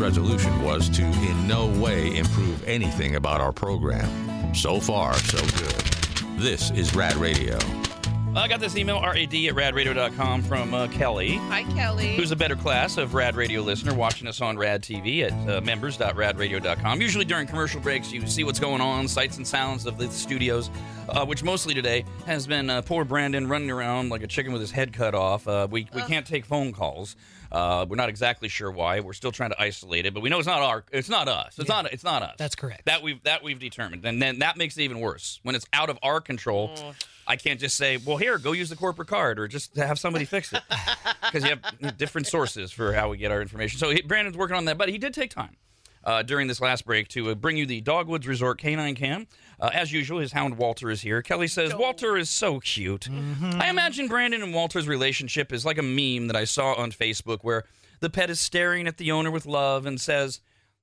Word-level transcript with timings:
resolution 0.00 0.62
was 0.62 0.88
to 0.90 1.02
in 1.02 1.46
no 1.46 1.66
way 1.80 2.16
improve 2.16 2.66
anything 2.66 3.16
about 3.16 3.40
our 3.40 3.52
program. 3.52 4.54
So 4.54 4.80
far, 4.80 5.14
so 5.14 5.38
good. 5.58 6.40
This 6.40 6.70
is 6.70 6.94
Rad 6.94 7.16
Radio. 7.16 7.58
I 8.34 8.46
got 8.46 8.60
this 8.60 8.76
email, 8.76 9.00
rad 9.02 9.16
at 9.18 9.30
radradio.com, 9.30 10.42
from 10.42 10.72
uh, 10.72 10.86
Kelly, 10.86 11.36
Hi, 11.48 11.64
Kelly. 11.74 12.14
who's 12.14 12.30
a 12.30 12.36
better 12.36 12.54
class 12.54 12.96
of 12.96 13.14
Rad 13.14 13.34
Radio 13.34 13.60
listener 13.60 13.92
watching 13.92 14.28
us 14.28 14.40
on 14.40 14.56
Rad 14.56 14.82
TV 14.82 15.22
at 15.24 15.32
uh, 15.48 15.60
members.radradio.com. 15.60 17.00
Usually 17.00 17.24
during 17.24 17.48
commercial 17.48 17.80
breaks, 17.80 18.12
you 18.12 18.24
see 18.28 18.44
what's 18.44 18.60
going 18.60 18.80
on, 18.80 19.08
sights 19.08 19.36
and 19.36 19.46
sounds 19.46 19.84
of 19.84 19.98
the 19.98 20.08
studios, 20.10 20.70
uh, 21.08 21.26
which 21.26 21.42
mostly 21.42 21.74
today 21.74 22.04
has 22.24 22.46
been 22.46 22.70
uh, 22.70 22.82
poor 22.82 23.04
Brandon 23.04 23.48
running 23.48 23.70
around 23.70 24.10
like 24.10 24.22
a 24.22 24.28
chicken 24.28 24.52
with 24.52 24.60
his 24.60 24.70
head 24.70 24.92
cut 24.92 25.14
off. 25.14 25.48
Uh, 25.48 25.66
we, 25.68 25.88
we 25.92 26.02
can't 26.02 26.26
take 26.26 26.44
phone 26.44 26.72
calls. 26.72 27.16
Uh, 27.52 27.86
we're 27.88 27.96
not 27.96 28.08
exactly 28.08 28.48
sure 28.48 28.70
why. 28.70 29.00
We're 29.00 29.12
still 29.12 29.32
trying 29.32 29.50
to 29.50 29.60
isolate 29.60 30.06
it, 30.06 30.14
but 30.14 30.22
we 30.22 30.30
know 30.30 30.38
it's 30.38 30.46
not 30.46 30.62
our. 30.62 30.84
It's 30.92 31.08
not 31.08 31.28
us. 31.28 31.58
It's 31.58 31.68
not. 31.68 31.92
It's 31.92 32.04
not 32.04 32.22
us. 32.22 32.34
That's 32.38 32.54
correct. 32.54 32.84
That 32.86 33.02
we've 33.02 33.22
that 33.24 33.42
we've 33.42 33.58
determined, 33.58 34.04
and 34.04 34.22
then 34.22 34.40
that 34.40 34.56
makes 34.56 34.76
it 34.76 34.82
even 34.82 35.00
worse 35.00 35.40
when 35.42 35.54
it's 35.54 35.66
out 35.72 35.90
of 35.90 35.98
our 36.02 36.20
control. 36.20 36.70
I 37.26 37.36
can't 37.36 37.60
just 37.60 37.76
say, 37.76 37.96
"Well, 37.96 38.16
here, 38.16 38.38
go 38.38 38.52
use 38.52 38.70
the 38.70 38.76
corporate 38.76 39.08
card," 39.08 39.38
or 39.38 39.48
just 39.48 39.76
have 39.76 39.98
somebody 39.98 40.24
fix 40.24 40.52
it, 40.52 40.62
because 41.22 41.44
you 41.44 41.50
have 41.50 41.96
different 41.96 42.26
sources 42.26 42.72
for 42.72 42.92
how 42.92 43.08
we 43.08 43.16
get 43.16 43.30
our 43.30 43.42
information. 43.42 43.78
So 43.78 43.90
he, 43.90 44.02
Brandon's 44.02 44.36
working 44.36 44.56
on 44.56 44.64
that, 44.66 44.78
but 44.78 44.88
he 44.88 44.98
did 44.98 45.14
take 45.14 45.30
time 45.30 45.56
uh, 46.04 46.22
during 46.22 46.46
this 46.48 46.60
last 46.60 46.84
break 46.86 47.08
to 47.08 47.30
uh, 47.30 47.34
bring 47.34 47.56
you 47.56 47.66
the 47.66 47.80
Dogwoods 47.80 48.26
Resort 48.26 48.58
Canine 48.58 48.94
Cam. 48.94 49.26
Uh, 49.58 49.70
as 49.72 49.92
usual, 49.92 50.18
his 50.20 50.32
hound 50.32 50.56
Walter 50.56 50.90
is 50.90 51.02
here. 51.02 51.20
Kelly 51.22 51.46
says 51.48 51.74
Walter 51.74 52.16
is 52.16 52.30
so 52.30 52.60
cute. 52.60 53.08
I 53.10 53.68
imagine 53.68 54.08
Brandon 54.08 54.42
and 54.42 54.54
Walter's 54.54 54.88
relationship 54.88 55.52
is 55.52 55.64
like 55.66 55.78
a 55.78 55.82
meme 55.82 56.28
that 56.28 56.36
I 56.36 56.44
saw 56.44 56.72
on 56.74 56.92
Facebook 56.92 57.40
where 57.42 57.64
the 58.00 58.08
pet 58.10 58.30
is 58.30 58.40
staring 58.40 58.86
at 58.86 58.96
the 58.96 59.12
owner 59.12 59.30
with 59.30 59.44
love 59.44 59.84
and 59.84 60.00
says, 60.00 60.40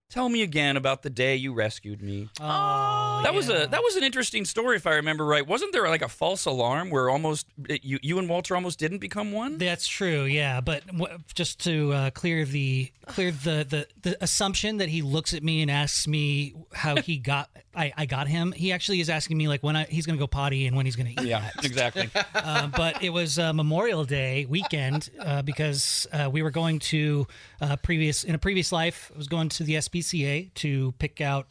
"Tell 0.09 0.29
me 0.29 0.41
again 0.41 0.77
about 0.77 1.01
the 1.03 1.09
day 1.09 1.35
you 1.35 1.53
rescued 1.53 2.01
me." 2.01 2.29
Oh, 2.39 3.21
That 3.23 3.33
was 3.33 3.49
a 3.49 3.67
that 3.69 3.81
was 3.83 3.95
an 3.95 4.03
interesting 4.03 4.45
story, 4.45 4.75
if 4.77 4.87
I 4.87 4.95
remember 4.95 5.25
right. 5.25 5.45
Wasn't 5.45 5.71
there 5.73 5.87
like 5.89 6.01
a 6.01 6.07
false 6.07 6.45
alarm 6.45 6.89
where 6.89 7.09
almost 7.09 7.47
you 7.81 7.99
you 8.01 8.19
and 8.19 8.29
Walter 8.29 8.55
almost 8.55 8.79
didn't 8.79 8.99
become 8.99 9.31
one? 9.31 9.57
That's 9.57 9.87
true, 9.87 10.23
yeah. 10.23 10.61
But 10.61 10.85
w- 10.87 11.17
just 11.33 11.59
to 11.65 11.93
uh, 11.93 12.09
clear 12.11 12.45
the 12.45 12.91
clear 13.07 13.31
the, 13.31 13.65
the 13.69 13.87
the 14.01 14.23
assumption 14.23 14.77
that 14.77 14.89
he 14.89 15.01
looks 15.01 15.33
at 15.33 15.43
me 15.43 15.61
and 15.61 15.71
asks 15.71 16.07
me 16.07 16.53
how 16.73 16.95
he 16.97 17.17
got 17.31 17.49
I, 17.75 17.93
I 17.95 18.05
got 18.07 18.27
him. 18.27 18.53
He 18.53 18.71
actually 18.71 19.01
is 19.01 19.09
asking 19.09 19.37
me 19.37 19.47
like 19.47 19.61
when 19.61 19.75
I, 19.75 19.83
he's 19.83 20.07
going 20.07 20.17
to 20.17 20.19
go 20.19 20.25
potty 20.25 20.65
and 20.65 20.75
when 20.75 20.87
he's 20.87 20.95
going 20.95 21.13
to 21.15 21.21
eat. 21.21 21.27
Yeah, 21.27 21.47
exactly. 21.63 22.09
uh, 22.35 22.67
but 22.67 23.03
it 23.03 23.11
was 23.11 23.37
uh, 23.37 23.53
Memorial 23.53 24.03
Day 24.03 24.47
weekend 24.49 25.11
uh, 25.19 25.43
because 25.43 26.07
uh, 26.11 26.27
we 26.31 26.41
were 26.41 26.49
going 26.49 26.79
to 26.79 27.27
uh, 27.61 27.75
previous 27.75 28.23
in 28.23 28.33
a 28.33 28.39
previous 28.39 28.71
life. 28.71 29.11
I 29.13 29.17
was 29.17 29.27
going 29.27 29.49
to 29.49 29.63
the 29.63 29.75
SPCA 29.99 30.53
to 30.55 30.93
pick 30.99 31.21
out 31.21 31.47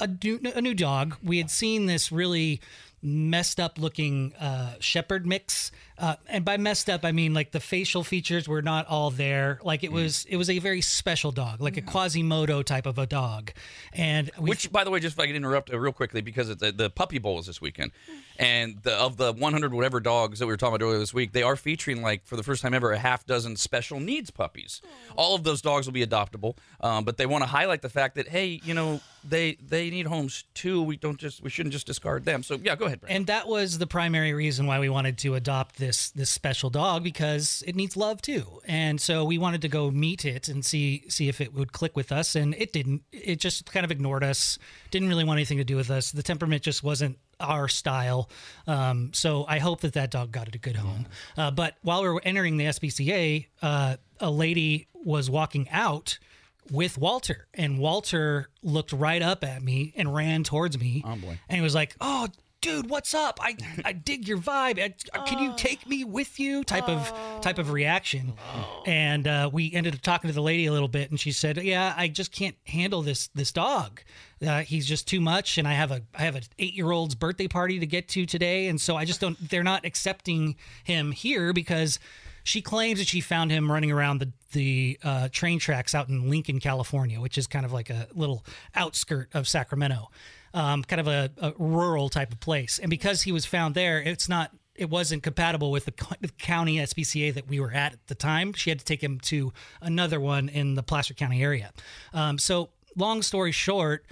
a 0.00 0.06
new, 0.06 0.40
a 0.54 0.60
new 0.60 0.74
dog. 0.74 1.16
We 1.22 1.38
had 1.38 1.50
seen 1.50 1.86
this 1.86 2.10
really 2.10 2.60
messed 3.04 3.60
up 3.60 3.78
looking 3.78 4.32
uh, 4.40 4.74
shepherd 4.80 5.26
mix, 5.26 5.70
uh, 5.98 6.16
and 6.26 6.44
by 6.44 6.56
messed 6.56 6.88
up 6.88 7.04
I 7.04 7.12
mean 7.12 7.34
like 7.34 7.52
the 7.52 7.60
facial 7.60 8.02
features 8.02 8.48
were 8.48 8.62
not 8.62 8.86
all 8.86 9.10
there. 9.10 9.60
Like 9.62 9.84
it 9.84 9.92
was 9.92 10.24
it 10.28 10.36
was 10.36 10.48
a 10.48 10.58
very 10.58 10.80
special 10.80 11.30
dog, 11.30 11.60
like 11.60 11.76
a 11.76 11.82
Quasimodo 11.82 12.62
type 12.62 12.86
of 12.86 12.98
a 12.98 13.06
dog, 13.06 13.52
and 13.92 14.30
we 14.38 14.50
Which, 14.50 14.72
by 14.72 14.84
the 14.84 14.90
way, 14.90 15.00
just 15.00 15.16
if 15.16 15.20
I 15.20 15.26
could 15.26 15.36
interrupt 15.36 15.72
uh, 15.72 15.78
real 15.78 15.92
quickly 15.92 16.22
because 16.22 16.48
it's, 16.48 16.62
uh, 16.62 16.72
the 16.74 16.88
Puppy 16.88 17.18
Bowl 17.18 17.38
is 17.38 17.46
this 17.46 17.60
weekend, 17.60 17.92
and 18.38 18.82
the, 18.82 18.94
of 18.94 19.18
the 19.18 19.32
100 19.32 19.74
whatever 19.74 20.00
dogs 20.00 20.38
that 20.38 20.46
we 20.46 20.52
were 20.52 20.56
talking 20.56 20.76
about 20.76 20.84
earlier 20.84 20.98
this 20.98 21.14
week, 21.14 21.32
they 21.32 21.42
are 21.42 21.56
featuring 21.56 22.00
like 22.00 22.24
for 22.24 22.36
the 22.36 22.42
first 22.42 22.62
time 22.62 22.72
ever 22.72 22.92
a 22.92 22.98
half 22.98 23.26
dozen 23.26 23.56
special 23.56 24.00
needs 24.00 24.30
puppies. 24.30 24.80
All 25.16 25.34
of 25.34 25.44
those 25.44 25.60
dogs 25.60 25.86
will 25.86 25.92
be 25.92 26.04
adoptable, 26.04 26.56
um, 26.80 27.04
but 27.04 27.18
they 27.18 27.26
want 27.26 27.42
to 27.42 27.48
highlight 27.48 27.82
the 27.82 27.90
fact 27.90 28.14
that 28.14 28.28
hey, 28.28 28.60
you 28.64 28.72
know 28.72 29.00
they 29.22 29.56
they 29.66 29.90
need 29.90 30.06
homes 30.06 30.44
too. 30.54 30.82
We 30.82 30.96
don't 30.96 31.18
just 31.18 31.42
we 31.42 31.50
shouldn't 31.50 31.72
just 31.72 31.86
discard 31.86 32.24
them. 32.24 32.42
So 32.42 32.58
yeah, 32.62 32.76
go 32.76 32.86
ahead. 32.86 32.93
Brandon. 33.00 33.16
And 33.16 33.26
that 33.26 33.48
was 33.48 33.78
the 33.78 33.86
primary 33.86 34.32
reason 34.32 34.66
why 34.66 34.78
we 34.78 34.88
wanted 34.88 35.18
to 35.18 35.34
adopt 35.34 35.76
this 35.76 36.10
this 36.10 36.30
special 36.30 36.70
dog 36.70 37.02
because 37.02 37.62
it 37.66 37.74
needs 37.76 37.96
love 37.96 38.20
too. 38.22 38.60
And 38.66 39.00
so 39.00 39.24
we 39.24 39.38
wanted 39.38 39.62
to 39.62 39.68
go 39.68 39.90
meet 39.90 40.24
it 40.24 40.48
and 40.48 40.64
see 40.64 41.04
see 41.08 41.28
if 41.28 41.40
it 41.40 41.54
would 41.54 41.72
click 41.72 41.96
with 41.96 42.12
us 42.12 42.34
and 42.34 42.54
it 42.54 42.72
didn't. 42.72 43.02
It 43.12 43.36
just 43.40 43.70
kind 43.72 43.84
of 43.84 43.90
ignored 43.90 44.24
us. 44.24 44.58
Didn't 44.90 45.08
really 45.08 45.24
want 45.24 45.38
anything 45.38 45.58
to 45.58 45.64
do 45.64 45.76
with 45.76 45.90
us. 45.90 46.12
The 46.12 46.22
temperament 46.22 46.62
just 46.62 46.82
wasn't 46.82 47.18
our 47.40 47.68
style. 47.68 48.30
Um, 48.66 49.10
so 49.12 49.44
I 49.48 49.58
hope 49.58 49.80
that 49.80 49.94
that 49.94 50.10
dog 50.10 50.32
got 50.32 50.48
it 50.48 50.54
a 50.54 50.58
good 50.58 50.76
home. 50.76 51.06
Uh, 51.36 51.50
but 51.50 51.76
while 51.82 52.02
we 52.02 52.08
were 52.08 52.22
entering 52.24 52.56
the 52.56 52.66
SPCA, 52.66 53.46
uh, 53.62 53.96
a 54.20 54.30
lady 54.30 54.88
was 54.94 55.28
walking 55.28 55.68
out 55.70 56.18
with 56.70 56.96
Walter, 56.96 57.46
and 57.52 57.78
Walter 57.78 58.48
looked 58.62 58.92
right 58.92 59.20
up 59.20 59.44
at 59.44 59.62
me 59.62 59.92
and 59.96 60.14
ran 60.14 60.44
towards 60.44 60.78
me. 60.78 61.02
Oh, 61.04 61.16
boy. 61.16 61.38
And 61.48 61.56
he 61.56 61.62
was 61.62 61.74
like, 61.74 61.94
"Oh, 62.00 62.28
dude, 62.64 62.88
what's 62.90 63.14
up? 63.14 63.38
I 63.42 63.56
I 63.84 63.92
dig 63.92 64.26
your 64.26 64.38
vibe. 64.38 64.78
I- 64.80 65.18
Can 65.26 65.38
you 65.38 65.52
take 65.56 65.86
me 65.86 66.02
with 66.04 66.40
you?" 66.40 66.64
Type 66.64 66.88
of 66.88 67.12
type 67.40 67.58
of 67.58 67.70
reaction. 67.70 68.32
And 68.86 69.26
uh, 69.28 69.50
we 69.52 69.72
ended 69.72 69.94
up 69.94 70.00
talking 70.00 70.28
to 70.28 70.34
the 70.34 70.42
lady 70.42 70.66
a 70.66 70.72
little 70.72 70.88
bit, 70.88 71.10
and 71.10 71.20
she 71.20 71.30
said, 71.32 71.58
"Yeah, 71.58 71.94
I 71.96 72.08
just 72.08 72.32
can't 72.32 72.56
handle 72.66 73.02
this 73.02 73.28
this 73.28 73.52
dog. 73.52 74.00
Uh, 74.44 74.60
he's 74.62 74.86
just 74.86 75.06
too 75.06 75.20
much, 75.20 75.58
and 75.58 75.68
I 75.68 75.72
have 75.74 75.90
a 75.90 76.02
I 76.14 76.22
have 76.22 76.36
an 76.36 76.42
eight 76.58 76.74
year 76.74 76.90
old's 76.90 77.14
birthday 77.14 77.48
party 77.48 77.78
to 77.78 77.86
get 77.86 78.08
to 78.08 78.26
today, 78.26 78.66
and 78.68 78.80
so 78.80 78.96
I 78.96 79.04
just 79.04 79.20
don't. 79.20 79.36
They're 79.50 79.62
not 79.62 79.84
accepting 79.84 80.56
him 80.84 81.12
here 81.12 81.52
because." 81.52 81.98
She 82.46 82.60
claims 82.60 82.98
that 82.98 83.08
she 83.08 83.22
found 83.22 83.50
him 83.50 83.72
running 83.72 83.90
around 83.90 84.18
the 84.18 84.30
the 84.52 84.98
uh, 85.02 85.28
train 85.32 85.58
tracks 85.58 85.94
out 85.94 86.10
in 86.10 86.28
Lincoln, 86.28 86.60
California, 86.60 87.18
which 87.18 87.38
is 87.38 87.46
kind 87.46 87.64
of 87.64 87.72
like 87.72 87.88
a 87.88 88.06
little 88.12 88.44
outskirt 88.74 89.30
of 89.32 89.48
Sacramento, 89.48 90.10
um, 90.54 90.84
kind 90.84 91.00
of 91.00 91.08
a, 91.08 91.30
a 91.38 91.52
rural 91.58 92.08
type 92.08 92.32
of 92.32 92.40
place. 92.40 92.78
And 92.78 92.88
because 92.88 93.22
he 93.22 93.32
was 93.32 93.44
found 93.44 93.74
there, 93.74 94.00
it's 94.00 94.28
not 94.28 94.52
it 94.74 94.90
wasn't 94.90 95.22
compatible 95.22 95.70
with 95.70 95.84
the 95.84 95.92
co- 95.92 96.16
the 96.20 96.28
county 96.28 96.78
SPCA 96.78 97.34
that 97.34 97.48
we 97.48 97.60
were 97.60 97.72
at 97.72 97.92
at 97.92 98.06
the 98.06 98.14
time. 98.14 98.52
She 98.52 98.70
had 98.70 98.78
to 98.78 98.84
take 98.84 99.02
him 99.02 99.20
to 99.24 99.52
another 99.80 100.20
one 100.20 100.48
in 100.48 100.74
the 100.74 100.82
Placer 100.82 101.14
County 101.14 101.42
area. 101.42 101.72
Um, 102.12 102.38
so, 102.38 102.70
long 102.96 103.22
story 103.22 103.52
short, 103.52 104.06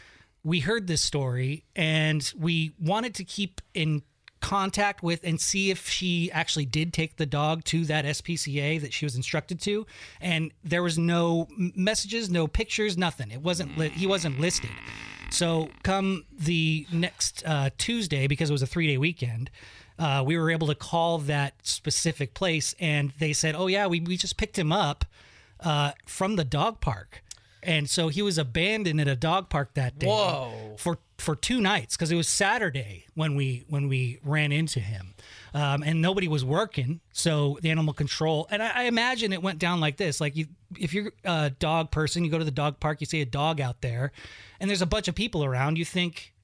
we 0.44 0.60
heard 0.60 0.86
this 0.86 1.02
story 1.02 1.64
and 1.74 2.32
we 2.36 2.72
wanted 2.78 3.14
to 3.16 3.24
keep 3.24 3.60
in 3.74 4.02
contact 4.40 5.04
with 5.04 5.20
and 5.22 5.40
see 5.40 5.70
if 5.70 5.88
she 5.88 6.30
actually 6.32 6.66
did 6.66 6.92
take 6.92 7.16
the 7.16 7.26
dog 7.26 7.62
to 7.62 7.84
that 7.84 8.04
SPCA 8.04 8.80
that 8.80 8.92
she 8.92 9.06
was 9.06 9.14
instructed 9.14 9.60
to 9.60 9.86
and 10.20 10.50
there 10.64 10.82
was 10.82 10.98
no 10.98 11.46
messages 11.56 12.28
no 12.28 12.48
pictures 12.48 12.98
nothing 12.98 13.30
it 13.30 13.40
wasn't 13.40 13.78
li- 13.78 13.90
he 13.90 14.04
wasn't 14.04 14.38
listed 14.40 14.68
so 15.32 15.68
come 15.82 16.24
the 16.36 16.86
next 16.92 17.42
uh, 17.46 17.70
Tuesday 17.78 18.26
because 18.26 18.50
it 18.50 18.52
was 18.52 18.62
a 18.62 18.66
3-day 18.66 18.98
weekend 18.98 19.50
uh, 19.98 20.22
we 20.24 20.36
were 20.36 20.50
able 20.50 20.66
to 20.66 20.74
call 20.74 21.18
that 21.18 21.54
specific 21.62 22.34
place 22.34 22.74
and 22.80 23.12
they 23.18 23.32
said 23.32 23.54
oh 23.54 23.66
yeah 23.66 23.86
we, 23.86 24.00
we 24.00 24.16
just 24.16 24.36
picked 24.36 24.58
him 24.58 24.72
up 24.72 25.04
uh, 25.60 25.92
from 26.06 26.36
the 26.36 26.44
dog 26.44 26.80
park 26.80 27.21
and 27.62 27.88
so 27.88 28.08
he 28.08 28.22
was 28.22 28.38
abandoned 28.38 29.00
at 29.00 29.08
a 29.08 29.16
dog 29.16 29.48
park 29.48 29.74
that 29.74 29.98
day 29.98 30.06
Whoa. 30.06 30.74
for 30.78 30.98
for 31.18 31.36
two 31.36 31.60
nights 31.60 31.96
because 31.96 32.10
it 32.10 32.16
was 32.16 32.28
Saturday 32.28 33.06
when 33.14 33.36
we 33.36 33.64
when 33.68 33.88
we 33.88 34.18
ran 34.24 34.50
into 34.52 34.80
him, 34.80 35.14
um, 35.54 35.82
and 35.82 36.02
nobody 36.02 36.28
was 36.28 36.44
working. 36.44 37.00
So 37.12 37.58
the 37.62 37.70
animal 37.70 37.94
control, 37.94 38.48
and 38.50 38.62
I, 38.62 38.70
I 38.74 38.82
imagine 38.84 39.32
it 39.32 39.42
went 39.42 39.58
down 39.58 39.80
like 39.80 39.96
this: 39.96 40.20
like 40.20 40.36
you, 40.36 40.46
if 40.78 40.92
you're 40.92 41.12
a 41.24 41.50
dog 41.50 41.90
person, 41.90 42.24
you 42.24 42.30
go 42.30 42.38
to 42.38 42.44
the 42.44 42.50
dog 42.50 42.80
park, 42.80 43.00
you 43.00 43.06
see 43.06 43.20
a 43.20 43.26
dog 43.26 43.60
out 43.60 43.80
there, 43.80 44.12
and 44.60 44.68
there's 44.68 44.82
a 44.82 44.86
bunch 44.86 45.08
of 45.08 45.14
people 45.14 45.44
around, 45.44 45.78
you 45.78 45.84
think. 45.84 46.34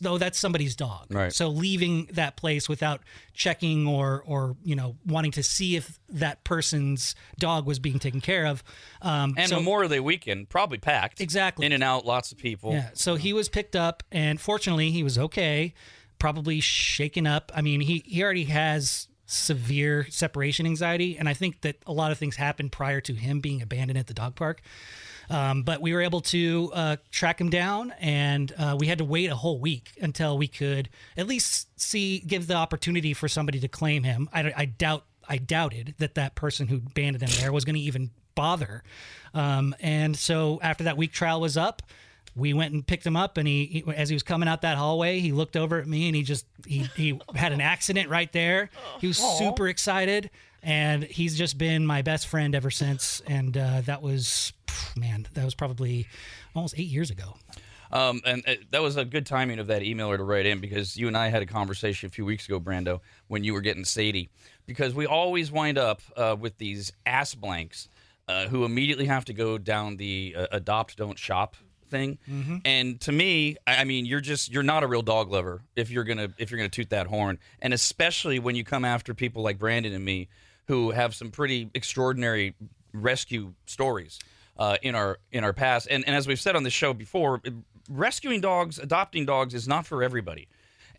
Though 0.00 0.18
that's 0.18 0.38
somebody's 0.38 0.74
dog, 0.74 1.06
Right. 1.08 1.32
So 1.32 1.48
leaving 1.48 2.06
that 2.12 2.36
place 2.36 2.68
without 2.68 3.00
checking 3.32 3.86
or, 3.86 4.22
or 4.26 4.56
you 4.64 4.74
know, 4.74 4.96
wanting 5.06 5.30
to 5.32 5.42
see 5.42 5.76
if 5.76 5.98
that 6.08 6.42
person's 6.42 7.14
dog 7.38 7.64
was 7.64 7.78
being 7.78 7.98
taken 8.00 8.20
care 8.20 8.46
of, 8.46 8.64
um, 9.02 9.34
and 9.38 9.48
so- 9.48 9.56
Memorial 9.56 9.88
Day 9.88 10.00
weekend 10.00 10.48
probably 10.48 10.78
packed. 10.78 11.20
Exactly. 11.20 11.64
In 11.64 11.72
and 11.72 11.82
out, 11.84 12.04
lots 12.04 12.32
of 12.32 12.38
people. 12.38 12.72
Yeah. 12.72 12.90
So 12.94 13.14
he 13.14 13.32
was 13.32 13.48
picked 13.48 13.76
up, 13.76 14.02
and 14.10 14.40
fortunately, 14.40 14.90
he 14.90 15.02
was 15.04 15.16
okay. 15.16 15.74
Probably 16.18 16.58
shaken 16.58 17.26
up. 17.28 17.52
I 17.54 17.62
mean, 17.62 17.80
he 17.80 18.02
he 18.04 18.22
already 18.24 18.44
has 18.44 19.06
severe 19.28 20.06
separation 20.10 20.66
anxiety, 20.66 21.18
and 21.18 21.28
I 21.28 21.34
think 21.34 21.60
that 21.60 21.76
a 21.86 21.92
lot 21.92 22.10
of 22.10 22.18
things 22.18 22.36
happened 22.36 22.72
prior 22.72 23.00
to 23.02 23.14
him 23.14 23.40
being 23.40 23.62
abandoned 23.62 23.98
at 23.98 24.06
the 24.06 24.14
dog 24.14 24.34
park. 24.34 24.62
Um, 25.30 25.62
but 25.62 25.82
we 25.82 25.92
were 25.92 26.00
able 26.00 26.22
to 26.22 26.70
uh, 26.72 26.96
track 27.10 27.38
him 27.38 27.50
down, 27.50 27.92
and 28.00 28.50
uh, 28.56 28.76
we 28.78 28.86
had 28.86 28.98
to 28.98 29.04
wait 29.04 29.30
a 29.30 29.36
whole 29.36 29.60
week 29.60 29.90
until 30.00 30.38
we 30.38 30.48
could 30.48 30.88
at 31.18 31.26
least 31.26 31.68
see 31.78 32.20
give 32.20 32.46
the 32.46 32.54
opportunity 32.54 33.12
for 33.12 33.28
somebody 33.28 33.60
to 33.60 33.68
claim 33.68 34.02
him. 34.02 34.30
I, 34.32 34.52
I 34.56 34.64
doubt 34.64 35.04
I 35.28 35.36
doubted 35.36 35.94
that 35.98 36.14
that 36.14 36.34
person 36.34 36.66
who 36.66 36.76
abandoned 36.76 37.30
him 37.30 37.40
there 37.40 37.52
was 37.52 37.66
going 37.66 37.74
to 37.74 37.80
even 37.80 38.10
bother. 38.34 38.82
Um, 39.34 39.74
and 39.80 40.16
so 40.16 40.58
after 40.62 40.84
that 40.84 40.96
week 40.96 41.12
trial 41.12 41.42
was 41.42 41.58
up, 41.58 41.82
we 42.38 42.54
went 42.54 42.72
and 42.72 42.86
picked 42.86 43.06
him 43.06 43.16
up 43.16 43.36
and 43.36 43.48
he, 43.48 43.66
he 43.66 43.92
as 43.94 44.08
he 44.08 44.14
was 44.14 44.22
coming 44.22 44.48
out 44.48 44.62
that 44.62 44.78
hallway 44.78 45.18
he 45.18 45.32
looked 45.32 45.56
over 45.56 45.78
at 45.78 45.86
me 45.86 46.06
and 46.06 46.16
he 46.16 46.22
just 46.22 46.46
he, 46.66 46.88
he 46.96 47.20
had 47.34 47.52
an 47.52 47.60
accident 47.60 48.08
right 48.08 48.32
there 48.32 48.70
he 49.00 49.06
was 49.06 49.16
super 49.16 49.68
excited 49.68 50.30
and 50.62 51.04
he's 51.04 51.36
just 51.36 51.56
been 51.56 51.86
my 51.86 52.02
best 52.02 52.26
friend 52.26 52.54
ever 52.54 52.70
since. 52.70 53.22
And 53.26 53.56
uh, 53.56 53.82
that 53.82 54.02
was, 54.02 54.52
man, 54.96 55.26
that 55.34 55.44
was 55.44 55.54
probably 55.54 56.06
almost 56.54 56.74
eight 56.78 56.88
years 56.88 57.10
ago. 57.10 57.34
Um, 57.90 58.20
and 58.26 58.42
uh, 58.46 58.56
that 58.70 58.82
was 58.82 58.96
a 58.96 59.04
good 59.04 59.24
timing 59.24 59.58
of 59.60 59.68
that 59.68 59.82
emailer 59.82 60.18
to 60.18 60.24
write 60.24 60.44
in 60.46 60.60
because 60.60 60.96
you 60.96 61.08
and 61.08 61.16
I 61.16 61.28
had 61.28 61.42
a 61.42 61.46
conversation 61.46 62.06
a 62.06 62.10
few 62.10 62.24
weeks 62.24 62.46
ago, 62.46 62.60
Brando, 62.60 63.00
when 63.28 63.44
you 63.44 63.54
were 63.54 63.62
getting 63.62 63.84
Sadie, 63.84 64.28
because 64.66 64.94
we 64.94 65.06
always 65.06 65.50
wind 65.50 65.78
up 65.78 66.02
uh, 66.16 66.36
with 66.38 66.58
these 66.58 66.92
ass 67.06 67.34
blanks 67.34 67.88
uh, 68.26 68.46
who 68.48 68.64
immediately 68.66 69.06
have 69.06 69.24
to 69.26 69.32
go 69.32 69.56
down 69.56 69.96
the 69.96 70.34
uh, 70.36 70.46
adopt, 70.52 70.98
don't 70.98 71.18
shop 71.18 71.56
thing. 71.88 72.18
And 72.64 73.00
to 73.02 73.12
me, 73.12 73.56
I 73.66 73.78
I 73.78 73.84
mean, 73.84 74.06
you're 74.06 74.20
just 74.20 74.52
you're 74.52 74.62
not 74.62 74.82
a 74.82 74.86
real 74.86 75.02
dog 75.02 75.30
lover 75.30 75.62
if 75.76 75.90
you're 75.90 76.04
gonna 76.04 76.28
if 76.38 76.50
you're 76.50 76.58
gonna 76.58 76.68
toot 76.68 76.90
that 76.90 77.06
horn, 77.06 77.38
and 77.60 77.72
especially 77.72 78.38
when 78.38 78.56
you 78.56 78.64
come 78.64 78.84
after 78.84 79.14
people 79.14 79.42
like 79.42 79.58
Brandon 79.58 79.92
and 79.92 80.04
me 80.04 80.28
who 80.66 80.90
have 80.90 81.14
some 81.14 81.30
pretty 81.30 81.70
extraordinary 81.74 82.54
rescue 82.92 83.54
stories 83.66 84.18
uh, 84.58 84.76
in 84.82 84.94
our 84.94 85.18
in 85.32 85.44
our 85.44 85.52
past. 85.52 85.88
And 85.90 86.06
and 86.06 86.14
as 86.14 86.26
we've 86.26 86.40
said 86.40 86.56
on 86.56 86.62
the 86.62 86.70
show 86.70 86.92
before, 86.92 87.40
rescuing 87.88 88.40
dogs, 88.40 88.78
adopting 88.78 89.24
dogs 89.26 89.54
is 89.54 89.66
not 89.66 89.86
for 89.86 90.02
everybody. 90.02 90.48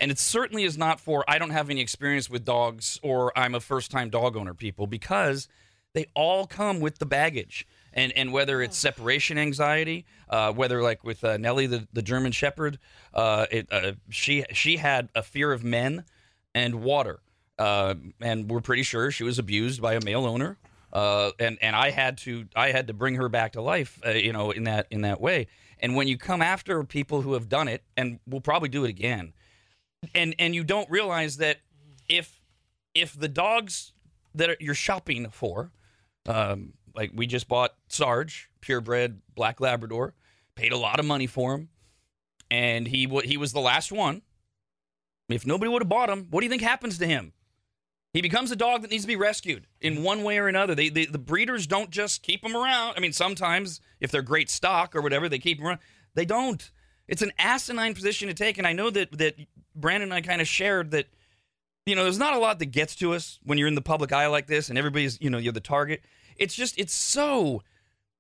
And 0.01 0.11
it 0.11 0.17
certainly 0.17 0.63
is 0.63 0.77
not 0.77 0.99
for 0.99 1.25
I 1.27 1.37
don't 1.37 1.49
have 1.49 1.69
any 1.69 1.81
experience 1.81 2.29
with 2.29 2.45
dogs 2.45 2.99
or 3.03 3.37
I'm 3.37 3.53
a 3.53 3.59
first 3.59 3.91
time 3.91 4.09
dog 4.09 4.37
owner 4.37 4.53
people 4.53 4.87
because 4.87 5.47
they 5.93 6.05
all 6.15 6.47
come 6.47 6.79
with 6.79 6.99
the 6.99 7.05
baggage. 7.05 7.67
And, 7.93 8.11
and 8.13 8.31
whether 8.31 8.61
it's 8.61 8.77
separation 8.77 9.37
anxiety, 9.37 10.05
uh, 10.29 10.53
whether 10.53 10.81
like 10.81 11.03
with 11.03 11.23
uh, 11.23 11.37
Nellie 11.37 11.67
the, 11.67 11.87
the 11.91 12.01
German 12.01 12.31
Shepherd, 12.31 12.79
uh, 13.13 13.45
it, 13.51 13.67
uh, 13.71 13.93
she 14.09 14.45
she 14.53 14.77
had 14.77 15.09
a 15.15 15.23
fear 15.23 15.51
of 15.51 15.63
men 15.63 16.05
and 16.53 16.83
water, 16.83 17.19
uh, 17.57 17.95
and 18.21 18.49
we're 18.49 18.61
pretty 18.61 18.83
sure 18.83 19.11
she 19.11 19.23
was 19.23 19.39
abused 19.39 19.81
by 19.81 19.93
a 19.93 20.03
male 20.03 20.25
owner. 20.25 20.57
Uh, 20.91 21.31
and 21.39 21.57
and 21.61 21.75
I 21.75 21.91
had 21.91 22.17
to 22.19 22.47
I 22.55 22.71
had 22.71 22.87
to 22.87 22.93
bring 22.93 23.15
her 23.15 23.29
back 23.29 23.53
to 23.53 23.61
life, 23.61 23.99
uh, 24.05 24.11
you 24.11 24.33
know, 24.33 24.51
in 24.51 24.63
that 24.63 24.87
in 24.89 25.01
that 25.01 25.21
way. 25.21 25.47
And 25.79 25.95
when 25.95 26.07
you 26.07 26.17
come 26.17 26.41
after 26.41 26.83
people 26.83 27.21
who 27.21 27.33
have 27.33 27.47
done 27.47 27.67
it, 27.67 27.83
and 27.95 28.19
will 28.27 28.41
probably 28.41 28.69
do 28.69 28.85
it 28.85 28.89
again, 28.89 29.33
and 30.15 30.35
and 30.39 30.55
you 30.55 30.63
don't 30.63 30.89
realize 30.89 31.37
that 31.37 31.57
if 32.07 32.41
if 32.95 33.17
the 33.17 33.27
dogs 33.27 33.93
that 34.33 34.61
you're 34.61 34.73
shopping 34.73 35.29
for, 35.29 35.71
um, 36.27 36.73
like 36.95 37.11
we 37.13 37.27
just 37.27 37.47
bought 37.47 37.75
Sarge, 37.87 38.49
purebred 38.61 39.21
black 39.35 39.59
Labrador, 39.59 40.13
paid 40.55 40.71
a 40.71 40.77
lot 40.77 40.99
of 40.99 41.05
money 41.05 41.27
for 41.27 41.53
him, 41.53 41.69
and 42.51 42.87
he 42.87 43.07
wa- 43.07 43.21
he 43.21 43.37
was 43.37 43.53
the 43.53 43.59
last 43.59 43.91
one. 43.91 44.21
If 45.29 45.45
nobody 45.45 45.69
would 45.69 45.81
have 45.81 45.89
bought 45.89 46.09
him, 46.09 46.27
what 46.29 46.41
do 46.41 46.45
you 46.45 46.49
think 46.49 46.61
happens 46.61 46.97
to 46.97 47.05
him? 47.05 47.33
He 48.13 48.21
becomes 48.21 48.51
a 48.51 48.55
dog 48.55 48.81
that 48.81 48.89
needs 48.89 49.03
to 49.03 49.07
be 49.07 49.15
rescued 49.15 49.67
in 49.79 50.01
one 50.01 50.23
way 50.23 50.39
or 50.39 50.47
another. 50.47 50.73
They, 50.73 50.89
they, 50.89 51.05
the 51.05 51.19
breeders 51.19 51.67
don't 51.67 51.91
just 51.91 52.23
keep 52.23 52.41
them 52.41 52.55
around. 52.55 52.95
I 52.97 52.99
mean, 52.99 53.13
sometimes 53.13 53.81
if 53.99 54.09
they're 54.09 54.23
great 54.23 54.49
stock 54.49 54.95
or 54.95 55.01
whatever, 55.01 55.29
they 55.29 55.37
keep 55.37 55.59
them 55.59 55.67
around. 55.67 55.79
They 56.15 56.25
don't. 56.25 56.71
It's 57.07 57.21
an 57.21 57.31
asinine 57.37 57.93
position 57.93 58.27
to 58.27 58.33
take, 58.33 58.57
and 58.57 58.65
I 58.65 58.73
know 58.73 58.89
that 58.89 59.11
that 59.17 59.35
Brandon 59.75 60.09
and 60.09 60.13
I 60.13 60.21
kind 60.21 60.41
of 60.41 60.47
shared 60.47 60.91
that. 60.91 61.07
You 61.85 61.95
know, 61.95 62.03
there's 62.03 62.19
not 62.19 62.35
a 62.35 62.39
lot 62.39 62.59
that 62.59 62.67
gets 62.67 62.95
to 62.97 63.13
us 63.13 63.39
when 63.43 63.57
you're 63.57 63.67
in 63.67 63.73
the 63.73 63.81
public 63.81 64.11
eye 64.11 64.27
like 64.27 64.45
this, 64.45 64.69
and 64.69 64.77
everybody's 64.77 65.19
you 65.21 65.29
know 65.29 65.37
you're 65.37 65.53
the 65.53 65.59
target. 65.59 66.01
It's 66.39 66.55
just 66.55 66.79
it's 66.79 66.93
so 66.93 67.61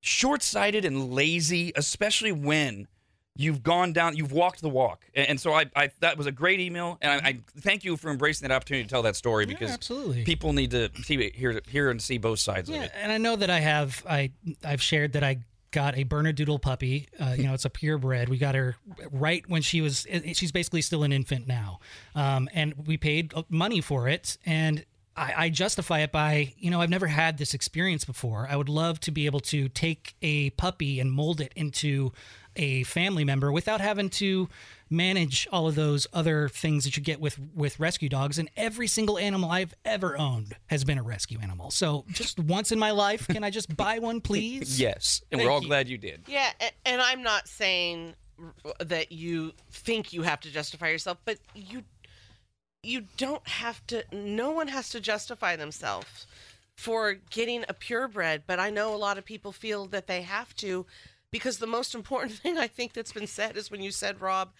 short-sighted 0.01 0.85
and 0.85 1.11
lazy, 1.13 1.71
especially 1.75 2.31
when 2.31 2.87
you've 3.35 3.63
gone 3.63 3.93
down, 3.93 4.15
you've 4.17 4.31
walked 4.31 4.61
the 4.61 4.69
walk. 4.69 5.05
And, 5.15 5.27
and 5.29 5.39
so 5.41 5.53
I, 5.53 5.65
I 5.75 5.89
that 6.01 6.17
was 6.17 6.27
a 6.27 6.31
great 6.31 6.59
email, 6.59 6.97
and 7.01 7.11
I, 7.11 7.27
I 7.29 7.39
thank 7.59 7.83
you 7.83 7.95
for 7.97 8.09
embracing 8.09 8.47
that 8.47 8.53
opportunity 8.55 8.83
to 8.83 8.89
tell 8.89 9.03
that 9.03 9.15
story 9.15 9.45
Yeah, 9.45 9.53
because 9.53 9.71
absolutely. 9.71 10.23
people 10.23 10.53
need 10.53 10.71
to 10.71 10.89
see 11.03 11.29
hear 11.31 11.61
hear 11.67 11.89
and 11.89 12.01
see 12.01 12.17
both 12.17 12.39
sides 12.39 12.69
of 12.69 12.75
Yeah, 12.75 12.83
it. 12.83 12.91
and 12.95 13.11
I 13.11 13.17
know 13.17 13.35
that 13.35 13.49
I 13.49 13.59
have 13.59 14.03
I 14.09 14.31
I've 14.63 14.81
shared 14.81 15.13
that 15.13 15.23
I 15.23 15.39
got 15.71 15.95
a 15.97 16.03
Bernedoodle 16.03 16.61
puppy. 16.61 17.07
Uh, 17.19 17.35
you 17.37 17.43
know, 17.43 17.53
it's 17.53 17.63
a 17.65 17.69
purebred. 17.69 18.27
We 18.27 18.37
got 18.39 18.55
her 18.55 18.75
right 19.11 19.47
when 19.47 19.61
she 19.61 19.81
was. 19.81 20.07
She's 20.33 20.51
basically 20.51 20.81
still 20.81 21.03
an 21.03 21.11
infant 21.13 21.47
now, 21.47 21.79
um, 22.15 22.49
and 22.53 22.87
we 22.87 22.97
paid 22.97 23.33
money 23.49 23.79
for 23.81 24.07
it. 24.07 24.37
And 24.45 24.83
I, 25.19 25.33
I 25.37 25.49
justify 25.49 25.99
it 25.99 26.11
by 26.11 26.53
you 26.57 26.71
know 26.71 26.81
I've 26.81 26.89
never 26.89 27.07
had 27.07 27.37
this 27.37 27.53
experience 27.53 28.05
before. 28.05 28.47
I 28.49 28.55
would 28.55 28.69
love 28.69 28.99
to 29.01 29.11
be 29.11 29.25
able 29.25 29.41
to 29.41 29.67
take 29.69 30.15
a 30.21 30.51
puppy 30.51 30.99
and 30.99 31.11
mold 31.11 31.41
it 31.41 31.51
into 31.55 32.11
a 32.55 32.83
family 32.83 33.23
member 33.23 33.51
without 33.51 33.79
having 33.79 34.09
to 34.09 34.49
manage 34.89 35.47
all 35.51 35.67
of 35.67 35.75
those 35.75 36.07
other 36.13 36.49
things 36.49 36.83
that 36.83 36.97
you 36.97 37.03
get 37.03 37.19
with 37.19 37.37
with 37.53 37.79
rescue 37.79 38.09
dogs 38.09 38.39
and 38.39 38.49
every 38.57 38.87
single 38.87 39.17
animal 39.19 39.51
I've 39.51 39.73
ever 39.85 40.17
owned 40.17 40.55
has 40.67 40.83
been 40.83 40.97
a 40.97 41.03
rescue 41.03 41.39
animal. 41.39 41.69
So 41.71 42.05
just 42.11 42.39
once 42.39 42.71
in 42.71 42.79
my 42.79 42.91
life, 42.91 43.27
can 43.27 43.43
I 43.43 43.49
just 43.49 43.75
buy 43.75 43.99
one 43.99 44.21
please? 44.21 44.79
Yes, 44.89 45.21
and 45.31 45.41
we're 45.41 45.51
all 45.51 45.61
you. 45.61 45.67
glad 45.67 45.89
you 45.89 45.97
did. 45.97 46.23
Yeah, 46.27 46.49
a- 46.61 46.71
and 46.87 47.01
I'm 47.01 47.21
not 47.21 47.47
saying 47.47 48.15
that 48.79 49.11
you 49.11 49.51
think 49.71 50.13
you 50.13 50.21
have 50.21 50.39
to 50.41 50.51
justify 50.51 50.87
yourself, 50.89 51.17
but 51.25 51.37
you 51.53 51.83
you 52.83 53.05
don't 53.17 53.47
have 53.47 53.85
to 53.87 54.03
no 54.11 54.51
one 54.51 54.67
has 54.69 54.89
to 54.89 54.99
justify 54.99 55.55
themselves 55.55 56.27
for 56.75 57.15
getting 57.29 57.65
a 57.67 57.73
purebred, 57.73 58.43
but 58.47 58.57
I 58.57 58.69
know 58.69 58.93
a 58.93 58.95
lot 58.95 59.17
of 59.17 59.25
people 59.25 59.51
feel 59.51 59.85
that 59.87 60.07
they 60.07 60.21
have 60.21 60.55
to 60.57 60.85
because 61.29 61.57
the 61.57 61.67
most 61.67 61.93
important 61.93 62.31
thing 62.39 62.57
I 62.57 62.67
think 62.67 62.93
that's 62.93 63.11
been 63.11 63.27
said 63.27 63.57
is 63.57 63.69
when 63.69 63.81
you 63.81 63.91
said 63.91 64.21
Rob, 64.21 64.51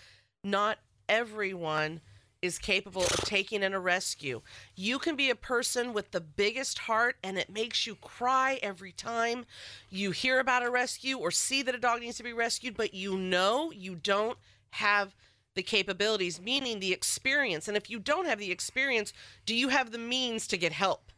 not 0.43 0.79
everyone 1.07 2.01
is 2.41 2.57
capable 2.57 3.03
of 3.03 3.21
taking 3.25 3.63
in 3.63 3.73
a 3.73 3.79
rescue. 3.79 4.41
You 4.75 4.99
can 4.99 5.15
be 5.15 5.29
a 5.29 5.35
person 5.35 5.93
with 5.93 6.11
the 6.11 6.21
biggest 6.21 6.79
heart 6.79 7.17
and 7.23 7.37
it 7.37 7.49
makes 7.49 7.85
you 7.85 7.95
cry 7.95 8.59
every 8.61 8.91
time 8.91 9.45
you 9.89 10.11
hear 10.11 10.39
about 10.39 10.63
a 10.63 10.69
rescue 10.69 11.17
or 11.17 11.31
see 11.31 11.61
that 11.63 11.75
a 11.75 11.79
dog 11.79 12.01
needs 12.01 12.17
to 12.17 12.23
be 12.23 12.33
rescued, 12.33 12.77
but 12.77 12.93
you 12.93 13.17
know 13.17 13.71
you 13.71 13.95
don't 13.95 14.37
have 14.71 15.15
the 15.59 15.63
capabilities, 15.63 16.39
meaning 16.39 16.79
the 16.79 16.93
experience. 16.93 17.67
And 17.67 17.75
if 17.75 17.89
you 17.89 17.99
don't 17.99 18.27
have 18.27 18.39
the 18.39 18.49
experience, 18.49 19.11
do 19.45 19.53
you 19.53 19.67
have 19.67 19.91
the 19.91 19.97
means 19.97 20.47
to 20.47 20.57
get 20.57 20.71
help? 20.71 21.11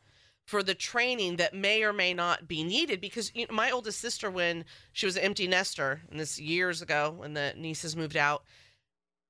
for 0.44 0.64
the 0.64 0.74
training 0.74 1.36
that 1.36 1.54
may 1.54 1.84
or 1.84 1.94
may 1.94 2.16
not 2.16 2.48
be 2.48 2.64
needed 2.64 3.00
because 3.00 3.32
you 3.36 3.46
know, 3.46 3.54
my 3.54 3.70
oldest 3.70 4.00
sister 4.00 4.30
when 4.30 4.66
she 4.92 5.06
was 5.06 5.16
an 5.16 5.22
empty 5.22 5.48
nester 5.48 6.02
and 6.10 6.20
this 6.20 6.40
years 6.40 6.82
ago 6.82 7.14
when 7.16 7.36
the 7.36 7.54
nieces 7.56 7.96
moved 7.96 8.18
out 8.18 8.44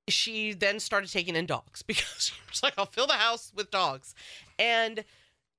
she 0.07 0.53
then 0.53 0.79
started 0.79 1.11
taking 1.11 1.35
in 1.35 1.45
dogs 1.45 1.81
because 1.91 2.31
she 2.31 2.33
was 2.49 2.63
like 2.63 2.73
i'll 2.77 2.85
fill 2.85 3.07
the 3.07 3.13
house 3.13 3.51
with 3.53 3.69
dogs 3.69 4.15
and 4.57 5.03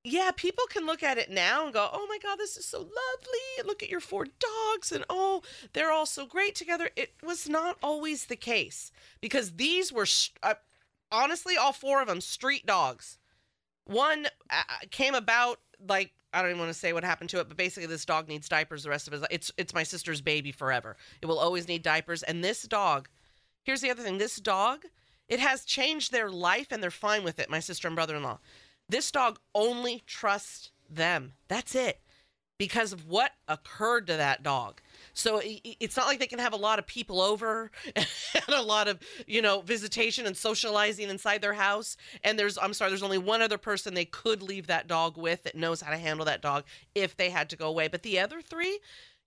yeah 0.05 0.31
people 0.35 0.65
can 0.69 0.87
look 0.87 1.03
at 1.03 1.19
it 1.19 1.31
now 1.31 1.65
and 1.65 1.75
go 1.75 1.89
oh 1.93 2.07
my 2.09 2.19
god 2.23 2.37
this 2.39 2.57
is 2.57 2.65
so 2.65 2.79
lovely 2.79 3.67
look 3.67 3.83
at 3.83 3.91
your 3.91 4.01
four 4.01 4.27
dogs 4.39 4.91
and 4.91 5.05
oh 5.09 5.43
they're 5.73 5.93
all 5.93 6.07
so 6.07 6.27
great 6.27 6.55
together 6.55 6.91
it 6.97 7.13
was 7.23 7.49
not 7.49 7.77
always 7.83 8.27
the 8.27 8.37
case 8.37 8.91
because 9.21 9.53
these 9.53 9.93
were 9.93 10.07
uh, 10.43 10.55
honestly 11.11 11.57
all 11.57 11.73
four 11.73 12.01
of 12.01 12.09
them 12.09 12.21
street 12.21 12.67
dogs 12.67 13.19
one 13.85 14.27
uh, 14.51 14.63
came 14.91 15.15
about 15.15 15.59
like 15.89 16.13
I 16.33 16.41
don't 16.41 16.51
even 16.51 16.61
want 16.61 16.73
to 16.73 16.79
say 16.79 16.93
what 16.93 17.05
happened 17.05 17.31
to 17.31 17.41
it, 17.41 17.49
but 17.49 17.57
basically 17.57 17.87
this 17.87 18.05
dog 18.05 18.27
needs 18.29 18.49
diapers 18.49 18.85
the 18.85 18.91
rest 18.91 19.07
of 19.07 19.13
his 19.13 19.21
life. 19.21 19.31
It's 19.31 19.53
it's 19.57 19.75
my 19.75 19.83
sister's 19.83 20.21
baby 20.21 20.53
forever. 20.53 20.97
It 21.21 21.27
will 21.27 21.39
always 21.39 21.69
need 21.69 21.83
diapers. 21.83 22.23
And 22.23 22.43
this 22.43 22.63
dog, 22.63 23.09
here's 23.65 23.83
the 23.83 23.91
other 23.91 24.03
thing: 24.03 24.19
this 24.19 24.37
dog, 24.37 24.85
it 25.29 25.41
has 25.41 25.65
changed 25.65 26.11
their 26.11 26.31
life, 26.31 26.69
and 26.71 26.83
they're 26.83 26.91
fine 26.91 27.23
with 27.23 27.39
it. 27.39 27.51
My 27.51 27.61
sister 27.61 27.87
and 27.87 27.95
brother-in-law. 27.95 28.39
This 28.93 29.11
dog 29.11 29.39
only 29.55 30.03
trusts 30.07 30.71
them. 30.91 31.33
That's 31.49 31.75
it, 31.75 32.03
because 32.59 32.93
of 32.93 33.09
what 33.09 33.31
occurred 33.49 34.07
to 34.09 34.19
that 34.19 34.43
dog. 34.43 34.83
So 35.15 35.41
it's 35.43 35.97
not 35.97 36.05
like 36.05 36.19
they 36.19 36.27
can 36.27 36.39
have 36.39 36.53
a 36.53 36.57
lot 36.59 36.79
of 36.79 36.87
people 36.87 37.23
over 37.23 37.71
and 37.97 38.07
a 38.49 38.61
lot 38.61 38.89
of, 38.89 39.01
you 39.27 39.41
know, 39.41 39.63
visitation 39.63 40.27
and 40.27 40.37
socializing 40.37 41.09
inside 41.09 41.41
their 41.41 41.55
house. 41.55 41.97
And 42.23 42.39
there's, 42.39 42.59
I'm 42.59 42.75
sorry, 42.75 42.91
there's 42.91 43.03
only 43.03 43.17
one 43.17 43.41
other 43.41 43.57
person 43.57 43.95
they 43.95 44.05
could 44.05 44.43
leave 44.43 44.67
that 44.67 44.89
dog 44.89 45.17
with 45.17 45.45
that 45.45 45.57
knows 45.57 45.81
how 45.81 45.91
to 45.91 45.97
handle 45.97 46.27
that 46.27 46.43
dog 46.43 46.65
if 46.95 47.17
they 47.17 47.31
had 47.31 47.49
to 47.49 47.57
go 47.57 47.69
away. 47.69 47.89
But 47.89 48.03
the 48.03 48.19
other 48.19 48.43
three, 48.43 48.79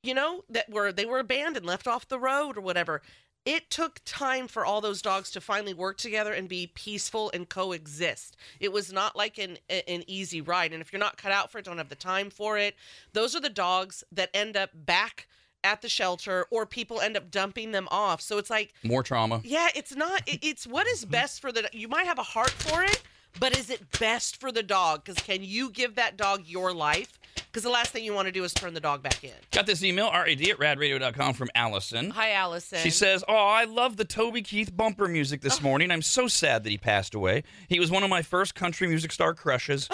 you 0.04 0.14
know, 0.14 0.44
that 0.52 0.70
were, 0.70 0.92
they 0.92 1.06
were 1.06 1.18
abandoned, 1.18 1.66
left 1.66 1.88
off 1.88 2.08
the 2.08 2.20
road 2.20 2.56
or 2.56 2.62
whatever. 2.62 3.02
It 3.46 3.70
took 3.70 4.02
time 4.06 4.48
for 4.48 4.66
all 4.66 4.82
those 4.82 5.02
dogs 5.04 5.30
to 5.32 5.42
finally 5.42 5.74
work 5.74 5.98
together 5.98 6.34
and 6.34 6.50
be 6.50 6.68
peaceful 6.74 7.30
and 7.34 7.48
coexist. 7.48 8.36
It 8.60 8.72
was 8.74 8.92
not 8.92 9.16
like 9.16 9.38
an 9.38 9.58
an 9.70 10.04
easy 10.08 10.42
ride. 10.42 10.74
And 10.74 10.82
if 10.82 10.92
you're 10.92 11.00
not 11.00 11.18
cut 11.18 11.32
out 11.32 11.52
for 11.52 11.60
it, 11.60 11.66
don't 11.66 11.78
have 11.78 11.90
the 11.90 11.96
time 11.96 12.30
for 12.32 12.58
it, 12.58 12.76
those 13.14 13.36
are 13.36 13.40
the 13.42 13.50
dogs 13.50 14.04
that 14.12 14.30
end 14.34 14.58
up 14.58 14.72
back 14.74 15.28
at 15.64 15.82
the 15.82 15.90
shelter 15.90 16.46
or 16.52 16.66
people 16.66 17.02
end 17.02 17.18
up 17.18 17.32
dumping 17.32 17.72
them 17.72 17.88
off. 17.90 18.22
So 18.22 18.38
it's 18.38 18.50
like, 18.52 18.74
More 18.84 19.02
trauma. 19.04 19.42
yeah, 19.44 19.70
it's 19.76 19.96
not, 19.96 20.22
it- 20.28 20.40
it's 20.44 20.68
what 20.68 20.86
is 20.88 21.06
best 21.20 21.40
for 21.42 21.52
the, 21.52 21.68
you 21.74 21.88
might 21.88 22.06
have 22.06 22.20
a 22.20 22.24
heart 22.24 22.52
for 22.52 22.84
it, 22.84 23.02
but 23.40 23.58
is 23.58 23.70
it 23.70 24.00
best 24.00 24.40
for 24.40 24.52
the 24.52 24.64
dog? 24.64 25.04
Because 25.04 25.22
can 25.22 25.44
you 25.44 25.70
give 25.70 25.96
that 25.96 26.18
dog 26.18 26.44
your 26.46 26.74
life? 26.74 27.20
Because 27.36 27.64
the 27.64 27.70
last 27.70 27.92
thing 27.92 28.04
you 28.04 28.14
want 28.14 28.28
to 28.28 28.32
do 28.34 28.44
is 28.44 28.54
turn 28.54 28.74
the 28.74 28.80
dog 28.82 29.02
back 29.02 29.24
in. 29.24 29.32
Got 29.52 29.66
this 29.66 29.82
email, 29.84 30.12
rad 30.12 30.28
at 30.30 30.38
radradio.com 30.60 31.34
from 31.34 31.50
Allison. 31.56 32.10
Hi, 32.12 32.34
Allison. 32.34 32.80
She 32.80 32.90
says, 32.90 33.24
Oh, 33.28 33.34
I 33.36 33.64
love 33.64 33.96
the 33.98 34.04
Toby 34.06 34.42
Keith 34.42 34.76
bumper 34.76 35.08
music 35.08 35.42
this 35.42 35.62
morning. 35.62 35.90
I'm 35.92 36.02
so 36.02 36.28
sad 36.28 36.64
that 36.66 36.70
he 36.70 36.78
passed 36.78 37.16
away. 37.16 37.44
He 37.70 37.80
was 37.80 37.90
one 37.92 38.04
of 38.04 38.10
my 38.10 38.22
first 38.22 38.56
country 38.56 38.88
music 38.88 39.12
star 39.12 39.34
crushes. 39.34 39.88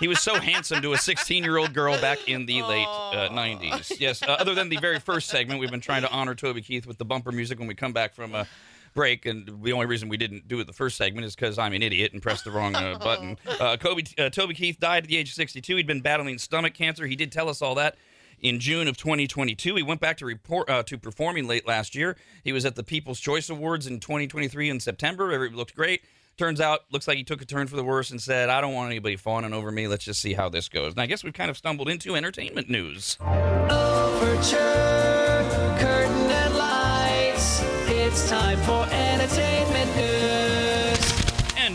he 0.00 0.06
was 0.08 0.20
so 0.20 0.34
handsome 0.36 0.82
to 0.82 0.92
a 0.92 0.98
16 0.98 1.42
year 1.42 1.56
old 1.56 1.74
girl 1.74 2.00
back 2.00 2.28
in 2.28 2.46
the 2.46 2.62
late 2.62 2.86
uh, 2.86 3.28
Oh. 3.30 3.34
90s. 3.34 3.98
Yes, 4.00 4.22
uh, 4.22 4.26
other 4.38 4.54
than 4.54 4.68
the 4.68 4.76
very 4.78 5.00
first 5.00 5.28
segment, 5.28 5.58
we've 5.60 5.70
been 5.70 5.80
trying 5.80 6.02
to 6.02 6.10
honor 6.10 6.34
Toby 6.36 6.62
Keith 6.62 6.86
with 6.86 6.98
the 6.98 7.04
bumper 7.04 7.32
music 7.32 7.58
when 7.58 7.66
we 7.68 7.74
come 7.74 7.92
back 7.92 8.14
from 8.14 8.34
a 8.36 8.46
break. 8.94 9.26
And 9.26 9.62
the 9.62 9.72
only 9.72 9.86
reason 9.86 10.08
we 10.08 10.16
didn't 10.16 10.48
do 10.48 10.60
it 10.60 10.66
the 10.66 10.72
first 10.72 10.96
segment 10.96 11.26
is 11.26 11.34
because 11.34 11.58
I'm 11.58 11.72
an 11.72 11.82
idiot 11.82 12.12
and 12.12 12.22
pressed 12.22 12.44
the 12.44 12.50
wrong 12.50 12.74
uh, 12.74 12.98
button. 13.02 13.38
Uh, 13.46 13.76
Kobe, 13.76 14.02
uh, 14.18 14.30
Toby 14.30 14.54
Keith 14.54 14.78
died 14.80 15.04
at 15.04 15.08
the 15.08 15.16
age 15.16 15.30
of 15.30 15.34
62. 15.34 15.76
He'd 15.76 15.86
been 15.86 16.00
battling 16.00 16.38
stomach 16.38 16.74
cancer. 16.74 17.06
He 17.06 17.16
did 17.16 17.32
tell 17.32 17.48
us 17.48 17.62
all 17.62 17.74
that. 17.76 17.96
In 18.40 18.58
June 18.58 18.88
of 18.88 18.96
2022, 18.96 19.76
he 19.76 19.82
went 19.82 20.00
back 20.00 20.16
to 20.18 20.24
report 20.24 20.70
uh, 20.70 20.82
to 20.84 20.96
performing 20.96 21.46
late 21.46 21.66
last 21.66 21.94
year. 21.94 22.16
He 22.42 22.52
was 22.52 22.64
at 22.64 22.74
the 22.74 22.82
People's 22.82 23.20
Choice 23.20 23.50
Awards 23.50 23.86
in 23.86 24.00
2023 24.00 24.70
in 24.70 24.80
September. 24.80 25.30
Everything 25.30 25.58
looked 25.58 25.74
great. 25.74 26.02
Turns 26.38 26.58
out, 26.58 26.80
looks 26.90 27.06
like 27.06 27.18
he 27.18 27.24
took 27.24 27.42
a 27.42 27.44
turn 27.44 27.66
for 27.66 27.76
the 27.76 27.84
worse 27.84 28.10
and 28.10 28.18
said, 28.18 28.48
I 28.48 28.62
don't 28.62 28.72
want 28.72 28.86
anybody 28.90 29.16
fawning 29.16 29.52
over 29.52 29.70
me. 29.70 29.86
Let's 29.88 30.06
just 30.06 30.22
see 30.22 30.32
how 30.32 30.48
this 30.48 30.70
goes. 30.70 30.92
And 30.92 31.00
I 31.02 31.04
guess 31.04 31.22
we've 31.22 31.34
kind 31.34 31.50
of 31.50 31.58
stumbled 31.58 31.90
into 31.90 32.16
entertainment 32.16 32.70
news. 32.70 33.18
Overture, 33.20 34.56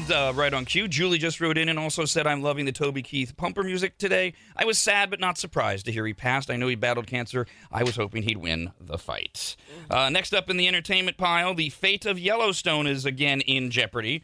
And 0.05 0.13
uh, 0.13 0.33
right 0.35 0.53
on 0.53 0.65
cue, 0.65 0.87
Julie 0.87 1.17
just 1.17 1.41
wrote 1.41 1.57
in 1.57 1.67
and 1.67 1.79
also 1.79 2.05
said, 2.05 2.27
I'm 2.27 2.43
loving 2.43 2.65
the 2.65 2.71
Toby 2.71 3.01
Keith 3.01 3.35
pumper 3.37 3.63
music 3.63 3.97
today. 3.97 4.33
I 4.55 4.63
was 4.63 4.77
sad 4.77 5.09
but 5.09 5.19
not 5.19 5.39
surprised 5.39 5.87
to 5.87 5.91
hear 5.91 6.05
he 6.05 6.13
passed. 6.13 6.51
I 6.51 6.57
know 6.57 6.67
he 6.67 6.75
battled 6.75 7.07
cancer. 7.07 7.47
I 7.71 7.81
was 7.81 7.95
hoping 7.95 8.21
he'd 8.21 8.37
win 8.37 8.71
the 8.79 8.99
fight. 8.99 9.55
Uh, 9.89 10.09
next 10.09 10.31
up 10.31 10.47
in 10.47 10.57
the 10.57 10.67
entertainment 10.67 11.17
pile, 11.17 11.55
the 11.55 11.69
fate 11.71 12.05
of 12.05 12.19
Yellowstone 12.19 12.85
is 12.85 13.03
again 13.03 13.41
in 13.41 13.71
jeopardy. 13.71 14.21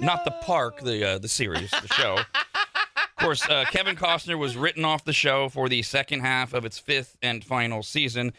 Not 0.00 0.24
the 0.24 0.30
park, 0.30 0.80
the 0.80 1.06
uh, 1.06 1.18
the 1.18 1.28
series, 1.28 1.72
the 1.72 1.88
show. 1.88 2.16
Of 2.16 3.16
course, 3.18 3.46
uh, 3.50 3.66
Kevin 3.70 3.96
Costner 3.96 4.38
was 4.38 4.56
written 4.56 4.86
off 4.86 5.04
the 5.04 5.12
show 5.12 5.50
for 5.50 5.68
the 5.68 5.82
second 5.82 6.20
half 6.20 6.54
of 6.54 6.64
its 6.64 6.78
fifth 6.78 7.18
and 7.20 7.44
final 7.44 7.82
season. 7.82 8.32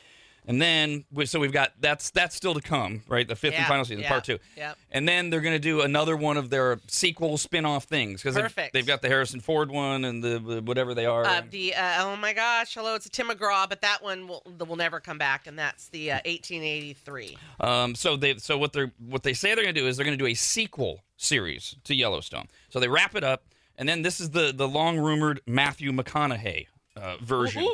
And 0.47 0.61
then, 0.61 1.05
so 1.25 1.39
we've 1.39 1.51
got 1.51 1.73
that's 1.79 2.09
that's 2.09 2.35
still 2.35 2.53
to 2.53 2.61
come, 2.61 3.03
right? 3.07 3.27
The 3.27 3.35
fifth 3.35 3.53
and 3.53 3.65
final 3.67 3.85
season, 3.85 4.03
yeah, 4.03 4.09
part 4.09 4.23
two. 4.23 4.39
yep. 4.57 4.77
And 4.91 5.07
then 5.07 5.29
they're 5.29 5.41
going 5.41 5.55
to 5.55 5.59
do 5.59 5.81
another 5.81 6.17
one 6.17 6.37
of 6.37 6.49
their 6.49 6.79
sequel 6.87 7.37
spin-off 7.37 7.83
things 7.83 8.21
because 8.21 8.35
they've, 8.35 8.43
Perfect. 8.43 8.73
they've 8.73 8.85
got 8.85 9.01
the 9.01 9.09
Harrison 9.09 9.41
Ford 9.41 9.69
one 9.69 10.05
and 10.05 10.23
the, 10.23 10.39
the 10.39 10.61
whatever 10.61 10.93
they 10.93 11.05
are. 11.05 11.25
Uh, 11.25 11.41
the 11.49 11.75
uh, 11.75 12.03
oh 12.03 12.15
my 12.15 12.33
gosh, 12.33 12.73
hello, 12.73 12.95
it's 12.95 13.05
a 13.05 13.09
Tim 13.09 13.29
McGraw, 13.29 13.69
but 13.69 13.81
that 13.81 14.01
one 14.01 14.27
will 14.27 14.43
will 14.67 14.75
never 14.75 14.99
come 14.99 15.17
back, 15.17 15.45
and 15.45 15.57
that's 15.57 15.89
the 15.89 16.11
uh, 16.11 16.15
1883. 16.25 17.37
Um, 17.59 17.93
so 17.95 18.15
they 18.15 18.35
so 18.37 18.57
what 18.57 18.73
they're 18.73 18.91
what 18.97 19.23
they 19.23 19.33
say 19.33 19.53
they're 19.53 19.63
going 19.63 19.75
to 19.75 19.81
do 19.81 19.87
is 19.87 19.97
they're 19.97 20.05
going 20.05 20.17
to 20.17 20.23
do 20.23 20.29
a 20.29 20.33
sequel 20.35 21.03
series 21.17 21.75
to 21.83 21.93
Yellowstone. 21.93 22.47
So 22.69 22.79
they 22.79 22.87
wrap 22.87 23.15
it 23.15 23.23
up, 23.23 23.43
and 23.77 23.87
then 23.87 24.01
this 24.01 24.19
is 24.19 24.31
the 24.31 24.51
the 24.55 24.67
long 24.67 24.97
rumored 24.97 25.41
Matthew 25.45 25.91
McConaughey 25.91 26.67
uh, 26.95 27.17
version 27.21 27.67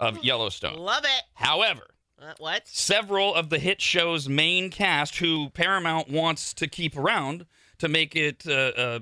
of 0.00 0.24
Yellowstone. 0.24 0.76
Love 0.78 1.04
it. 1.04 1.22
However, 1.34 1.86
Uh, 2.20 2.32
what? 2.38 2.66
several 2.66 3.34
of 3.34 3.48
the 3.50 3.58
hit 3.58 3.80
show's 3.80 4.28
main 4.28 4.70
cast 4.70 5.18
who 5.18 5.50
Paramount 5.50 6.08
wants 6.10 6.52
to 6.54 6.66
keep 6.66 6.96
around 6.96 7.46
to 7.78 7.88
make 7.88 8.14
it 8.14 8.44
uh, 8.46 8.50
uh, 8.52 8.98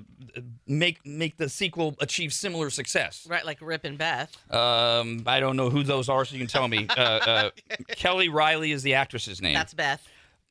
make 0.67 1.05
make 1.05 1.35
the 1.35 1.49
sequel 1.49 1.95
achieve 1.99 2.31
similar 2.31 2.69
success. 2.69 3.27
Right, 3.29 3.45
like 3.45 3.57
Rip 3.61 3.83
and 3.83 3.97
Beth. 3.97 4.31
Um, 4.53 5.23
I 5.25 5.41
don't 5.41 5.57
know 5.57 5.69
who 5.69 5.83
those 5.83 6.07
are, 6.07 6.23
so 6.23 6.33
you 6.35 6.39
can 6.39 6.47
tell 6.47 6.67
me. 6.67 6.87
Uh, 6.97 7.01
uh, 7.01 7.49
Kelly 7.97 8.29
Reilly 8.29 8.71
is 8.71 8.81
the 8.83 8.93
actress's 8.93 9.41
name. 9.41 9.53
That's 9.53 9.73
Beth. 9.73 10.05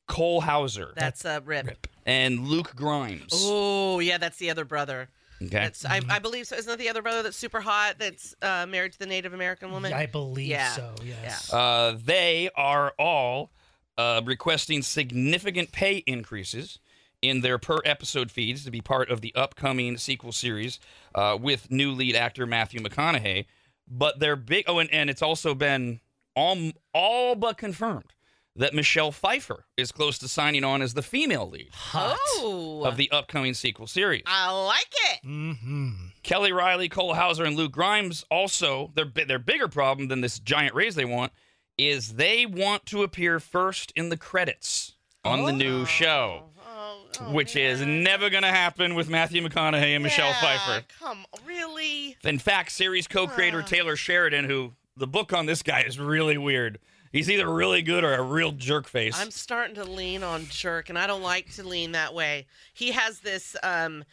Cole 0.07 0.41
Hauser 0.41 0.91
That's 0.95 1.23
uh, 1.23 1.39
Rip. 1.45 1.87
and 2.05 2.47
Luke 2.47 2.75
Grimes. 2.75 3.29
Oh 3.33 3.99
yeah, 3.99 4.17
that's 4.19 4.37
the 4.37 4.49
other 4.51 4.65
brother. 4.65 5.09
Okay. 5.41 5.49
That's 5.49 5.85
I, 5.85 6.01
I 6.09 6.19
believe 6.19 6.47
so. 6.47 6.55
Isn't 6.55 6.69
that 6.69 6.77
the 6.79 6.89
other 6.89 7.01
brother 7.01 7.23
that's 7.23 7.37
super 7.37 7.61
hot? 7.61 7.95
That's 7.99 8.35
uh, 8.41 8.65
married 8.67 8.93
to 8.93 8.99
the 8.99 9.05
Native 9.05 9.33
American 9.33 9.71
woman. 9.71 9.93
I 9.93 10.05
believe 10.05 10.47
Yeah. 10.47 10.71
so. 10.71 10.95
Yes. 11.03 11.51
Uh, 11.53 11.97
they 12.03 12.49
are 12.55 12.93
all 12.99 13.51
uh, 13.97 14.21
requesting 14.25 14.81
significant 14.81 15.71
pay 15.71 15.97
increases 16.07 16.79
in 17.21 17.41
their 17.41 17.57
per 17.57 17.79
episode 17.83 18.31
feeds 18.31 18.63
to 18.63 18.71
be 18.71 18.79
part 18.81 19.09
of 19.09 19.19
the 19.21 19.35
upcoming 19.35 19.97
sequel 19.97 20.31
series 20.31 20.79
uh, 21.15 21.37
with 21.39 21.69
new 21.69 21.91
lead 21.91 22.15
actor 22.15 22.45
Matthew 22.45 22.79
McConaughey. 22.79 23.45
But 23.91 24.19
they're 24.19 24.35
big. 24.37 24.65
Oh, 24.67 24.79
and, 24.79 24.89
and 24.93 25.09
it's 25.09 25.21
also 25.21 25.53
been 25.55 25.99
all, 26.35 26.71
all 26.93 27.35
but 27.35 27.57
confirmed 27.57 28.13
that 28.55 28.73
Michelle 28.73 29.11
Pfeiffer 29.11 29.65
is 29.77 29.91
close 29.91 30.17
to 30.19 30.27
signing 30.27 30.63
on 30.63 30.81
as 30.81 30.93
the 30.93 31.01
female 31.01 31.49
lead 31.49 31.69
Hot. 31.73 32.17
Oh, 32.37 32.83
of 32.85 32.97
the 32.97 33.09
upcoming 33.11 33.53
sequel 33.53 33.87
series. 33.87 34.23
I 34.25 34.51
like 34.51 34.91
it. 35.13 35.19
Mm-hmm. 35.25 35.91
Kelly 36.23 36.51
Reilly, 36.51 36.89
Cole 36.89 37.13
Hauser, 37.13 37.45
and 37.45 37.55
Luke 37.55 37.71
Grimes 37.71 38.25
also 38.29 38.91
their 38.95 39.05
their 39.05 39.39
bigger 39.39 39.67
problem 39.67 40.07
than 40.09 40.21
this 40.21 40.39
giant 40.39 40.75
raise 40.75 40.95
they 40.95 41.05
want 41.05 41.31
is 41.77 42.15
they 42.15 42.45
want 42.45 42.85
to 42.87 43.03
appear 43.03 43.39
first 43.39 43.93
in 43.95 44.09
the 44.09 44.17
credits 44.17 44.95
on 45.23 45.45
the 45.45 45.51
new 45.53 45.85
show, 45.85 46.43
Oh, 46.67 47.05
oh, 47.21 47.31
which 47.33 47.55
is 47.55 47.81
never 47.81 48.29
going 48.29 48.43
to 48.43 48.49
happen 48.49 48.95
with 48.95 49.09
Matthew 49.09 49.41
McConaughey 49.41 49.93
and 49.95 50.03
Michelle 50.03 50.33
Pfeiffer. 50.33 50.85
Come, 50.99 51.25
really? 51.45 52.17
In 52.23 52.39
fact, 52.39 52.71
series 52.73 53.07
co-creator 53.07 53.61
Ah. 53.63 53.67
Taylor 53.67 53.95
Sheridan, 53.95 54.45
who 54.45 54.73
the 54.97 55.07
book 55.07 55.31
on 55.31 55.45
this 55.45 55.61
guy 55.63 55.81
is 55.81 55.97
really 55.99 56.37
weird. 56.37 56.79
He's 57.11 57.29
either 57.29 57.47
really 57.51 57.81
good 57.81 58.03
or 58.03 58.13
a 58.13 58.21
real 58.21 58.51
jerk 58.51 58.87
face. 58.87 59.19
I'm 59.19 59.31
starting 59.31 59.75
to 59.75 59.83
lean 59.83 60.23
on 60.23 60.45
jerk, 60.45 60.89
and 60.89 60.97
I 60.97 61.07
don't 61.07 61.23
like 61.23 61.53
to 61.55 61.63
lean 61.63 61.93
that 61.93 62.13
way. 62.13 62.45
He 62.73 62.91
has 62.91 63.19
this 63.19 63.55
um, 63.63 64.03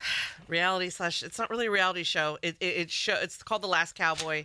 reality 0.48 0.90
slash. 0.90 1.22
It's 1.22 1.38
not 1.38 1.50
really 1.50 1.66
a 1.66 1.70
reality 1.70 2.04
show. 2.04 2.38
It 2.42 2.56
it, 2.60 2.76
it 2.76 2.90
show. 2.90 3.16
It's 3.20 3.42
called 3.42 3.62
The 3.62 3.68
Last 3.68 3.94
Cowboy, 3.94 4.44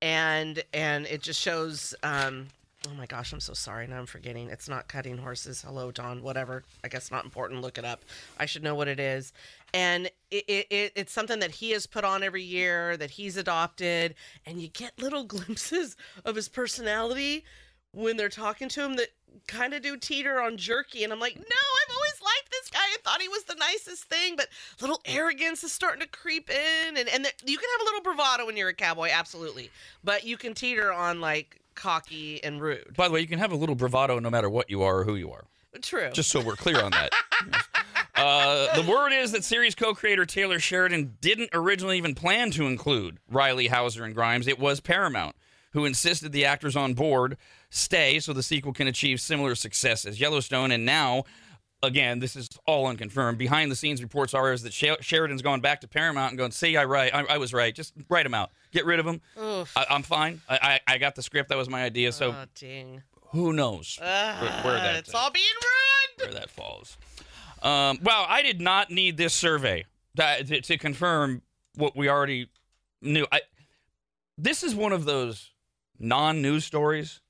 and 0.00 0.62
and 0.72 1.06
it 1.06 1.22
just 1.22 1.40
shows. 1.40 1.94
Um, 2.02 2.48
oh 2.88 2.94
my 2.96 3.06
gosh, 3.06 3.32
I'm 3.32 3.40
so 3.40 3.52
sorry. 3.52 3.86
Now 3.86 3.98
I'm 3.98 4.06
forgetting. 4.06 4.48
It's 4.48 4.68
not 4.68 4.88
cutting 4.88 5.18
horses. 5.18 5.62
Hello, 5.62 5.90
Don. 5.90 6.22
Whatever. 6.22 6.64
I 6.82 6.88
guess 6.88 7.10
not 7.10 7.24
important. 7.24 7.60
Look 7.60 7.78
it 7.78 7.84
up. 7.84 8.02
I 8.38 8.46
should 8.46 8.62
know 8.62 8.74
what 8.74 8.88
it 8.88 8.98
is. 8.98 9.32
And 9.74 10.06
it, 10.30 10.44
it, 10.48 10.66
it 10.70 10.92
it's 10.96 11.12
something 11.12 11.40
that 11.40 11.50
he 11.50 11.70
has 11.72 11.86
put 11.86 12.04
on 12.04 12.22
every 12.22 12.42
year 12.42 12.96
that 12.96 13.10
he's 13.10 13.36
adopted, 13.36 14.14
and 14.46 14.60
you 14.60 14.68
get 14.68 14.98
little 15.00 15.24
glimpses 15.24 15.96
of 16.24 16.36
his 16.36 16.48
personality 16.48 17.44
when 17.92 18.16
they're 18.16 18.28
talking 18.28 18.68
to 18.68 18.84
him 18.84 18.96
that 18.96 19.08
kind 19.46 19.74
of 19.74 19.82
do 19.82 19.96
teeter 19.96 20.40
on 20.40 20.56
jerky 20.56 21.02
and 21.04 21.12
i'm 21.12 21.20
like 21.20 21.36
no 21.36 21.42
i've 21.42 21.94
always 21.94 22.20
liked 22.22 22.50
this 22.50 22.68
guy 22.70 22.78
i 22.78 22.96
thought 23.04 23.22
he 23.22 23.28
was 23.28 23.44
the 23.44 23.54
nicest 23.54 24.04
thing 24.04 24.34
but 24.36 24.48
little 24.80 25.00
arrogance 25.04 25.62
is 25.62 25.72
starting 25.72 26.00
to 26.00 26.08
creep 26.08 26.50
in 26.50 26.96
and, 26.96 27.08
and 27.08 27.24
th- 27.24 27.34
you 27.46 27.56
can 27.56 27.68
have 27.72 27.80
a 27.82 27.84
little 27.84 28.00
bravado 28.00 28.46
when 28.46 28.56
you're 28.56 28.68
a 28.68 28.74
cowboy 28.74 29.08
absolutely 29.12 29.70
but 30.02 30.24
you 30.24 30.36
can 30.36 30.52
teeter 30.52 30.92
on 30.92 31.20
like 31.20 31.59
cocky 31.74 32.42
and 32.42 32.60
rude 32.60 32.96
By 32.96 33.08
the 33.08 33.14
way, 33.14 33.20
you 33.20 33.26
can 33.26 33.38
have 33.38 33.52
a 33.52 33.56
little 33.56 33.74
bravado 33.74 34.18
no 34.18 34.30
matter 34.30 34.50
what 34.50 34.70
you 34.70 34.82
are 34.82 34.98
or 34.98 35.04
who 35.04 35.16
you 35.16 35.30
are. 35.32 35.44
true 35.82 36.10
just 36.12 36.30
so 36.30 36.40
we're 36.40 36.56
clear 36.56 36.80
on 36.82 36.90
that. 36.92 37.12
Uh, 38.16 38.76
the 38.76 38.90
word 38.90 39.12
is 39.14 39.32
that 39.32 39.42
series 39.42 39.74
co-creator 39.74 40.26
Taylor 40.26 40.58
Sheridan 40.58 41.16
didn't 41.22 41.48
originally 41.54 41.96
even 41.96 42.14
plan 42.14 42.50
to 42.50 42.66
include 42.66 43.16
Reilly 43.30 43.68
Hauser 43.68 44.04
and 44.04 44.14
Grimes. 44.14 44.46
It 44.46 44.58
was 44.58 44.78
Paramount 44.78 45.34
who 45.72 45.84
insisted 45.84 46.32
the 46.32 46.44
actors 46.44 46.76
on 46.76 46.94
board 46.94 47.36
stay 47.70 48.18
so 48.18 48.32
the 48.32 48.42
sequel 48.42 48.72
can 48.72 48.88
achieve 48.88 49.20
similar 49.20 49.54
success 49.54 50.04
as 50.04 50.20
Yellowstone. 50.20 50.70
And 50.70 50.84
now, 50.84 51.24
again, 51.82 52.18
this 52.18 52.36
is 52.36 52.48
all 52.66 52.86
unconfirmed. 52.86 53.38
Behind 53.38 53.70
the 53.70 53.76
scenes 53.76 54.02
reports 54.02 54.34
are 54.34 54.52
is 54.52 54.62
that 54.62 54.72
Sher- 54.72 55.00
Sheridan's 55.00 55.42
gone 55.42 55.60
back 55.60 55.80
to 55.82 55.88
Paramount 55.88 56.30
and 56.32 56.38
going, 56.38 56.50
"See, 56.50 56.76
I 56.76 56.84
right, 56.84 57.14
I, 57.14 57.24
I 57.24 57.38
was 57.38 57.52
right. 57.52 57.74
Just 57.74 57.94
write 58.08 58.24
them 58.24 58.34
out, 58.34 58.50
get 58.72 58.84
rid 58.84 58.98
of 58.98 59.06
them. 59.06 59.20
Oof. 59.42 59.76
I, 59.76 59.86
I'm 59.90 60.02
fine. 60.02 60.40
I, 60.48 60.80
I, 60.86 60.94
I 60.94 60.98
got 60.98 61.14
the 61.14 61.22
script. 61.22 61.48
That 61.48 61.58
was 61.58 61.68
my 61.68 61.82
idea. 61.82 62.12
So 62.12 62.32
oh 62.32 62.44
dang 62.58 63.02
who 63.32 63.52
knows 63.52 63.98
Ah, 64.02 64.60
where 64.64 64.74
that, 64.74 64.96
it's 64.96 65.14
uh, 65.14 65.18
all 65.18 65.30
being 65.30 65.46
ruined 65.46 66.32
where 66.32 66.40
that 66.40 66.50
falls. 66.50 66.98
Um, 67.62 67.98
well, 68.02 68.26
I 68.28 68.42
did 68.42 68.60
not 68.60 68.90
need 68.90 69.16
this 69.16 69.34
survey 69.34 69.84
to, 70.16 70.44
to, 70.44 70.60
to 70.62 70.78
confirm 70.78 71.42
what 71.76 71.96
we 71.96 72.08
already 72.08 72.48
knew. 73.02 73.26
I, 73.30 73.42
this 74.36 74.62
is 74.62 74.74
one 74.74 74.92
of 74.92 75.04
those 75.04 75.50
non-news 75.98 76.64
stories 76.64 77.20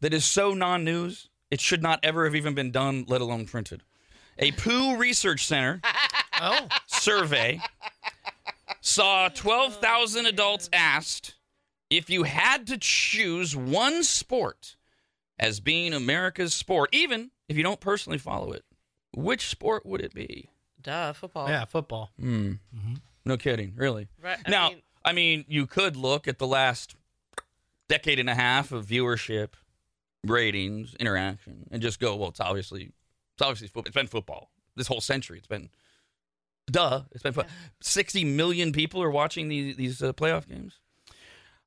that 0.00 0.12
is 0.14 0.24
so 0.24 0.52
non-news 0.54 1.28
it 1.50 1.60
should 1.60 1.82
not 1.82 2.00
ever 2.02 2.24
have 2.24 2.34
even 2.34 2.54
been 2.54 2.70
done, 2.70 3.04
let 3.08 3.20
alone 3.20 3.46
printed. 3.46 3.82
A 4.38 4.52
Pew 4.52 4.96
Research 4.96 5.46
Center 5.46 5.80
Oh, 6.40 6.68
survey 6.86 7.60
saw 8.80 9.28
12,000 9.28 10.26
adults 10.26 10.68
asked 10.72 11.34
if 11.88 12.10
you 12.10 12.24
had 12.24 12.66
to 12.66 12.76
choose 12.78 13.56
one 13.56 14.02
sport 14.04 14.76
as 15.38 15.60
being 15.60 15.94
America's 15.94 16.52
sport, 16.52 16.90
even 16.92 17.30
if 17.48 17.56
you 17.56 17.62
don't 17.62 17.80
personally 17.80 18.18
follow 18.18 18.52
it, 18.52 18.64
which 19.14 19.48
sport 19.48 19.86
would 19.86 20.00
it 20.00 20.12
be? 20.14 20.48
duh 20.82 21.12
football 21.12 21.48
yeah, 21.48 21.64
football. 21.64 22.10
Hmm. 22.20 22.52
No 23.24 23.36
kidding, 23.36 23.72
really. 23.76 24.06
right 24.22 24.38
I 24.46 24.50
now, 24.50 24.68
mean, 24.68 24.82
I 25.04 25.12
mean, 25.12 25.44
you 25.48 25.66
could 25.66 25.96
look 25.96 26.28
at 26.28 26.38
the 26.38 26.46
last 26.46 26.94
decade 27.88 28.18
and 28.20 28.30
a 28.30 28.34
half 28.34 28.70
of 28.72 28.86
viewership, 28.86 29.50
ratings, 30.26 30.94
interaction, 31.00 31.66
and 31.70 31.82
just 31.82 32.00
go, 32.00 32.16
well, 32.16 32.28
it's 32.30 32.40
obviously, 32.40 32.92
it's 33.34 33.42
obviously 33.42 33.68
football. 33.68 33.88
It's 33.88 33.94
been 33.94 34.06
football 34.06 34.50
this 34.76 34.86
whole 34.86 35.00
century. 35.00 35.38
It's 35.38 35.46
been 35.46 35.70
Duh. 36.70 37.02
It's 37.12 37.22
been 37.22 37.32
fun. 37.32 37.46
60 37.80 38.24
million 38.24 38.72
people 38.72 39.02
are 39.02 39.10
watching 39.10 39.48
these, 39.48 39.76
these 39.76 40.02
uh, 40.02 40.12
playoff 40.12 40.48
games. 40.48 40.80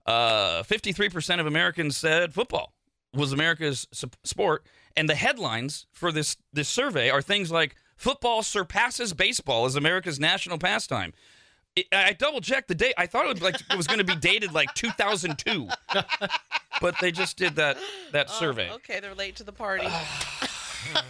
Uh, 0.06 0.63
53% 0.63 1.39
of 1.39 1.46
Americans 1.46 1.96
said 1.96 2.34
football 2.34 2.74
was 3.13 3.32
America's 3.32 3.88
sport. 4.24 4.66
And 4.98 5.10
the 5.10 5.16
headlines 5.16 5.86
for 5.92 6.12
this, 6.12 6.36
this 6.51 6.68
survey 6.68 7.10
are 7.10 7.22
things 7.22 7.51
like 7.51 7.75
football 7.96 8.44
surpasses 8.44 9.13
baseball 9.13 9.66
as 9.66 9.75
America's 9.75 10.20
national 10.20 10.58
pastime. 10.58 11.13
It, 11.80 11.88
I 11.94 12.14
double 12.14 12.42
checked 12.42 12.68
the 12.68 12.76
date. 12.76 12.94
I 12.98 13.06
thought 13.06 13.26
it, 13.26 13.34
was 13.34 13.42
like, 13.42 13.56
it 13.56 13.78
was 13.78 13.88
going 13.88 14.00
to 14.00 14.06
be 14.06 14.16
dated 14.16 14.54
like 14.54 14.74
2002. 14.74 15.68
but 16.82 16.96
they 17.02 17.12
just 17.12 17.38
did 17.38 17.56
that, 17.56 17.78
that 18.12 18.28
oh, 18.30 18.34
survey. 18.34 18.70
Oh, 18.72 18.76
okay, 18.76 19.00
they're 19.00 19.16
late 19.16 19.36
to 19.38 19.44
the 19.44 19.54
party. 19.54 19.88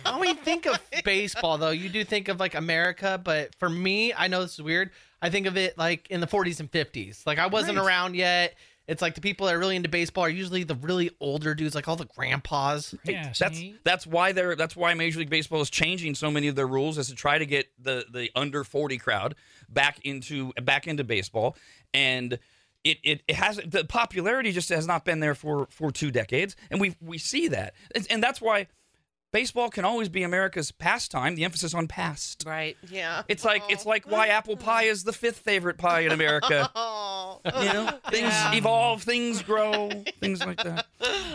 When 0.04 0.20
we 0.20 0.34
think 0.34 0.66
of 0.66 0.80
baseball, 1.06 1.60
though, 1.60 1.70
you 1.70 1.90
do 1.90 2.04
think 2.04 2.28
of 2.28 2.40
like 2.40 2.56
America, 2.56 3.22
but 3.24 3.54
for 3.56 3.70
me, 3.70 4.12
I 4.14 4.28
know 4.28 4.42
this 4.42 4.54
is 4.54 4.62
weird. 4.64 4.90
I 5.22 5.30
think 5.30 5.46
of 5.46 5.58
it 5.58 5.78
like 5.78 6.10
in 6.10 6.22
the 6.22 6.28
40s 6.28 6.60
and 6.60 6.72
50s. 6.72 7.26
Like 7.28 7.38
I 7.38 7.46
wasn't 7.46 7.78
Right. 7.78 7.86
around 7.86 8.16
yet. 8.16 8.56
It's 8.90 9.02
like 9.02 9.16
the 9.16 9.22
people 9.22 9.48
that 9.48 9.56
are 9.56 9.60
really 9.60 9.76
into 9.76 9.88
baseball 9.88 10.26
are 10.26 10.30
usually 10.30 10.64
the 10.64 10.76
really 10.76 11.12
older 11.20 11.54
dudes, 11.54 11.76
like 11.76 11.88
all 11.88 11.96
the 11.96 12.06
grandpas. 12.06 12.96
Yeah, 13.06 13.32
That's 13.38 13.58
see? 13.58 13.76
that's 13.84 14.08
why 14.08 14.32
they're 14.32 14.56
that's 14.56 14.76
why 14.76 14.94
Major 14.96 15.20
League 15.20 15.30
Baseball 15.30 15.62
is 15.62 15.70
changing 15.70 16.16
so 16.16 16.32
many 16.32 16.48
of 16.48 16.56
their 16.56 16.68
rules 16.68 16.98
is 16.98 17.08
to 17.08 17.16
try 17.16 17.38
to 17.38 17.46
get 17.46 17.68
the 17.80 18.06
the 18.12 18.30
under 18.36 18.64
40 18.64 18.98
crowd 18.98 19.36
back 19.70 20.00
into 20.04 20.52
back 20.64 20.88
into 20.88 21.04
baseball 21.04 21.56
and 21.94 22.40
it, 22.84 22.98
it, 23.04 23.22
it 23.28 23.36
has 23.36 23.58
the 23.58 23.84
popularity 23.86 24.52
just 24.52 24.70
has 24.70 24.88
not 24.88 25.06
been 25.06 25.20
there 25.20 25.36
for 25.36 25.68
for 25.70 25.92
two 25.92 26.12
decades 26.12 26.56
and 26.72 26.80
we 26.80 26.96
we 27.02 27.18
see 27.18 27.50
that 27.50 27.74
and, 27.94 28.08
and 28.10 28.24
that's 28.24 28.42
why 28.42 28.68
baseball 29.32 29.70
can 29.70 29.86
always 29.86 30.10
be 30.10 30.24
America's 30.24 30.72
pastime 30.72 31.36
the 31.36 31.44
emphasis 31.44 31.74
on 31.74 31.88
past. 31.88 32.44
Right? 32.46 32.78
Yeah. 32.90 33.24
it's 33.28 33.46
like 33.46 33.64
it's 33.70 33.86
like 33.86 34.10
why 34.10 34.28
apple 34.28 34.58
pie 34.58 34.84
is 34.84 35.04
the 35.04 35.14
fifth 35.14 35.40
favorite 35.40 35.78
pie 35.78 36.02
in 36.02 36.12
America. 36.12 36.70
Oh, 36.82 37.40
you 37.62 37.72
know 37.72 37.90
things 38.10 38.34
evolve 38.54 39.04
things 39.04 39.42
grow 39.42 39.90
things 40.20 40.46
like 40.46 40.62
that. 40.64 40.86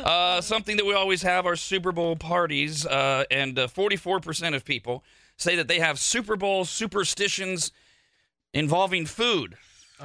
Uh, 0.04 0.40
something 0.40 0.76
that 0.76 0.84
we 0.84 0.92
always 0.92 1.22
have 1.22 1.46
are 1.46 1.56
super 1.56 1.92
bowl 1.92 2.16
parties 2.16 2.84
uh, 2.84 3.24
and 3.30 3.58
uh, 3.58 3.66
44% 3.68 4.54
of 4.54 4.64
people 4.64 5.04
say 5.36 5.56
that 5.56 5.68
they 5.68 5.78
have 5.78 5.98
super 5.98 6.36
bowl 6.36 6.64
superstitions 6.64 7.72
involving 8.52 9.06
food. 9.06 9.56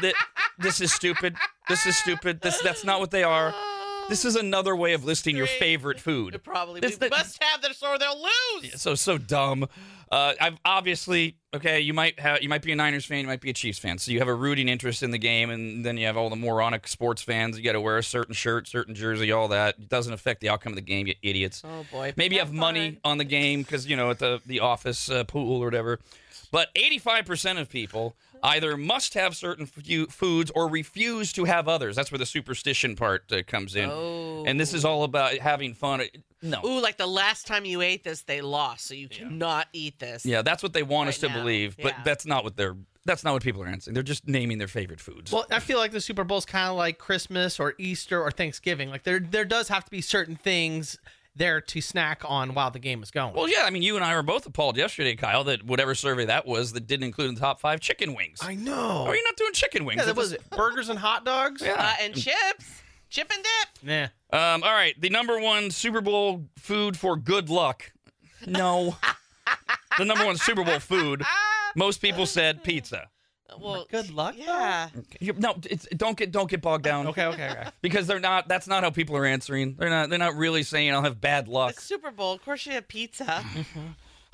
That 0.00 0.14
this 0.60 0.80
is 0.80 0.92
stupid. 0.92 1.34
This 1.68 1.84
is 1.84 1.96
stupid. 1.96 2.40
This 2.40 2.60
that's 2.62 2.84
not 2.84 3.00
what 3.00 3.10
they 3.10 3.24
are 3.24 3.52
this 4.08 4.24
is 4.24 4.36
another 4.36 4.74
way 4.74 4.92
of 4.94 5.04
listing 5.04 5.36
your 5.36 5.46
favorite 5.46 6.00
food 6.00 6.40
probably 6.44 6.80
This- 6.80 6.92
we 6.92 6.96
that- 7.08 7.10
must 7.10 7.42
have 7.42 7.62
this 7.62 7.82
or 7.82 7.98
they'll 7.98 8.22
lose. 8.62 8.80
so 8.80 8.94
so 8.94 9.18
dumb. 9.18 9.68
Uh, 10.10 10.32
I've 10.40 10.56
obviously 10.64 11.36
okay. 11.54 11.80
You 11.80 11.92
might 11.92 12.18
have 12.18 12.42
you 12.42 12.48
might 12.48 12.62
be 12.62 12.72
a 12.72 12.76
Niners 12.76 13.04
fan, 13.04 13.20
you 13.20 13.26
might 13.26 13.42
be 13.42 13.50
a 13.50 13.52
Chiefs 13.52 13.78
fan, 13.78 13.98
so 13.98 14.10
you 14.10 14.20
have 14.20 14.28
a 14.28 14.34
rooting 14.34 14.66
interest 14.66 15.02
in 15.02 15.10
the 15.10 15.18
game, 15.18 15.50
and 15.50 15.84
then 15.84 15.98
you 15.98 16.06
have 16.06 16.16
all 16.16 16.30
the 16.30 16.36
moronic 16.36 16.88
sports 16.88 17.20
fans. 17.20 17.58
You 17.58 17.64
got 17.64 17.72
to 17.72 17.80
wear 17.80 17.98
a 17.98 18.02
certain 18.02 18.32
shirt, 18.34 18.66
certain 18.68 18.94
jersey, 18.94 19.30
all 19.32 19.48
that. 19.48 19.74
It 19.78 19.90
doesn't 19.90 20.12
affect 20.14 20.40
the 20.40 20.48
outcome 20.48 20.72
of 20.72 20.76
the 20.76 20.80
game, 20.82 21.06
you 21.06 21.14
idiots. 21.22 21.62
Oh 21.62 21.84
boy. 21.92 22.14
Maybe 22.16 22.36
you 22.36 22.40
have 22.40 22.54
money 22.54 22.98
on 23.04 23.18
the 23.18 23.24
game 23.24 23.62
because 23.62 23.86
you 23.86 23.96
know 23.96 24.10
at 24.10 24.18
the 24.18 24.40
the 24.46 24.60
office 24.60 25.10
uh, 25.10 25.24
pool 25.24 25.60
or 25.60 25.66
whatever. 25.66 25.98
But 26.50 26.74
85% 26.74 27.60
of 27.60 27.68
people 27.68 28.16
either 28.42 28.76
must 28.76 29.14
have 29.14 29.36
certain 29.36 29.66
fu- 29.66 30.06
foods 30.06 30.50
or 30.54 30.68
refuse 30.68 31.32
to 31.34 31.44
have 31.44 31.68
others. 31.68 31.96
That's 31.96 32.10
where 32.10 32.18
the 32.18 32.26
superstition 32.26 32.96
part 32.96 33.30
uh, 33.32 33.42
comes 33.46 33.76
in. 33.76 33.90
Oh. 33.90 34.44
And 34.46 34.58
this 34.58 34.74
is 34.74 34.84
all 34.84 35.04
about 35.04 35.34
having 35.34 35.74
fun. 35.74 36.02
No. 36.42 36.60
Ooh, 36.64 36.80
like 36.80 36.96
the 36.96 37.06
last 37.06 37.46
time 37.46 37.64
you 37.64 37.82
ate 37.82 38.04
this, 38.04 38.22
they 38.22 38.40
lost, 38.40 38.86
so 38.86 38.94
you 38.94 39.08
cannot 39.08 39.66
eat 39.72 39.98
this. 39.98 40.24
Yeah, 40.24 40.42
that's 40.42 40.62
what 40.62 40.72
they 40.72 40.82
want 40.82 41.08
us 41.08 41.18
to 41.18 41.28
now, 41.28 41.34
believe, 41.34 41.76
but 41.76 41.94
yeah. 41.96 42.02
that's 42.04 42.26
not 42.26 42.44
what 42.44 42.56
they're. 42.56 42.76
That's 43.04 43.24
not 43.24 43.32
what 43.32 43.42
people 43.42 43.62
are 43.62 43.66
answering. 43.66 43.94
They're 43.94 44.02
just 44.02 44.28
naming 44.28 44.58
their 44.58 44.68
favorite 44.68 45.00
foods. 45.00 45.32
Well, 45.32 45.46
I 45.50 45.60
feel 45.60 45.78
like 45.78 45.92
the 45.92 46.00
Super 46.00 46.24
Bowl 46.24 46.36
is 46.36 46.44
kind 46.44 46.68
of 46.68 46.76
like 46.76 46.98
Christmas 46.98 47.58
or 47.58 47.72
Easter 47.78 48.20
or 48.20 48.30
Thanksgiving. 48.30 48.90
Like 48.90 49.04
there, 49.04 49.18
there 49.18 49.46
does 49.46 49.68
have 49.68 49.84
to 49.86 49.90
be 49.90 50.02
certain 50.02 50.36
things 50.36 50.98
there 51.38 51.60
to 51.60 51.80
snack 51.80 52.22
on 52.26 52.54
while 52.54 52.70
the 52.70 52.78
game 52.78 53.02
is 53.02 53.10
going. 53.10 53.34
Well, 53.34 53.48
yeah, 53.48 53.62
I 53.64 53.70
mean, 53.70 53.82
you 53.82 53.96
and 53.96 54.04
I 54.04 54.14
were 54.14 54.22
both 54.22 54.46
appalled 54.46 54.76
yesterday, 54.76 55.14
Kyle, 55.16 55.44
that 55.44 55.64
whatever 55.64 55.94
survey 55.94 56.26
that 56.26 56.46
was 56.46 56.72
that 56.72 56.86
didn't 56.86 57.04
include 57.04 57.30
in 57.30 57.34
the 57.34 57.40
top 57.40 57.60
five 57.60 57.80
chicken 57.80 58.14
wings. 58.14 58.38
I 58.42 58.54
know. 58.54 59.04
Oh, 59.08 59.12
you're 59.12 59.24
not 59.24 59.36
doing 59.36 59.52
chicken 59.52 59.84
wings. 59.84 59.98
yeah, 60.00 60.06
that 60.06 60.14
That 60.14 60.20
was 60.20 60.32
it. 60.32 60.50
Burgers 60.50 60.88
and 60.88 60.98
hot 60.98 61.24
dogs. 61.24 61.62
Yeah. 61.62 61.74
Uh, 61.78 61.92
and 62.02 62.14
chips, 62.14 62.82
chip 63.08 63.30
and 63.34 63.42
dip. 63.42 63.88
Yeah. 63.88 64.08
Um, 64.54 64.62
all 64.62 64.72
right, 64.72 65.00
the 65.00 65.08
number 65.08 65.40
one 65.40 65.70
Super 65.70 66.00
Bowl 66.00 66.44
food 66.58 66.96
for 66.96 67.16
good 67.16 67.48
luck. 67.48 67.90
No. 68.46 68.96
the 69.98 70.04
number 70.04 70.26
one 70.26 70.36
Super 70.36 70.64
Bowl 70.64 70.78
food. 70.78 71.22
Most 71.76 72.02
people 72.02 72.26
said 72.26 72.62
pizza. 72.62 73.08
Well, 73.58 73.86
Good 73.90 74.10
luck. 74.10 74.34
Yeah. 74.36 74.88
You- 75.20 75.34
No, 75.38 75.56
it's, 75.64 75.86
don't 75.96 76.16
get 76.18 76.30
don't 76.32 76.50
get 76.50 76.60
bogged 76.60 76.84
down. 76.84 77.06
Okay. 77.08 77.24
Okay. 77.26 77.48
Okay. 77.50 77.64
Because 77.80 78.06
they're 78.06 78.20
not. 78.20 78.48
That's 78.48 78.66
not 78.66 78.82
how 78.84 78.90
people 78.90 79.16
are 79.16 79.24
answering. 79.24 79.76
They're 79.78 79.88
not. 79.90 80.10
They're 80.10 80.18
not 80.18 80.34
really 80.36 80.62
saying 80.62 80.92
I'll 80.92 81.02
have 81.02 81.20
bad 81.20 81.48
luck. 81.48 81.76
The 81.76 81.80
Super 81.82 82.10
Bowl, 82.10 82.32
of 82.34 82.44
course, 82.44 82.66
you 82.66 82.72
have 82.72 82.86
pizza. 82.88 83.24
Mm-hmm. 83.24 83.80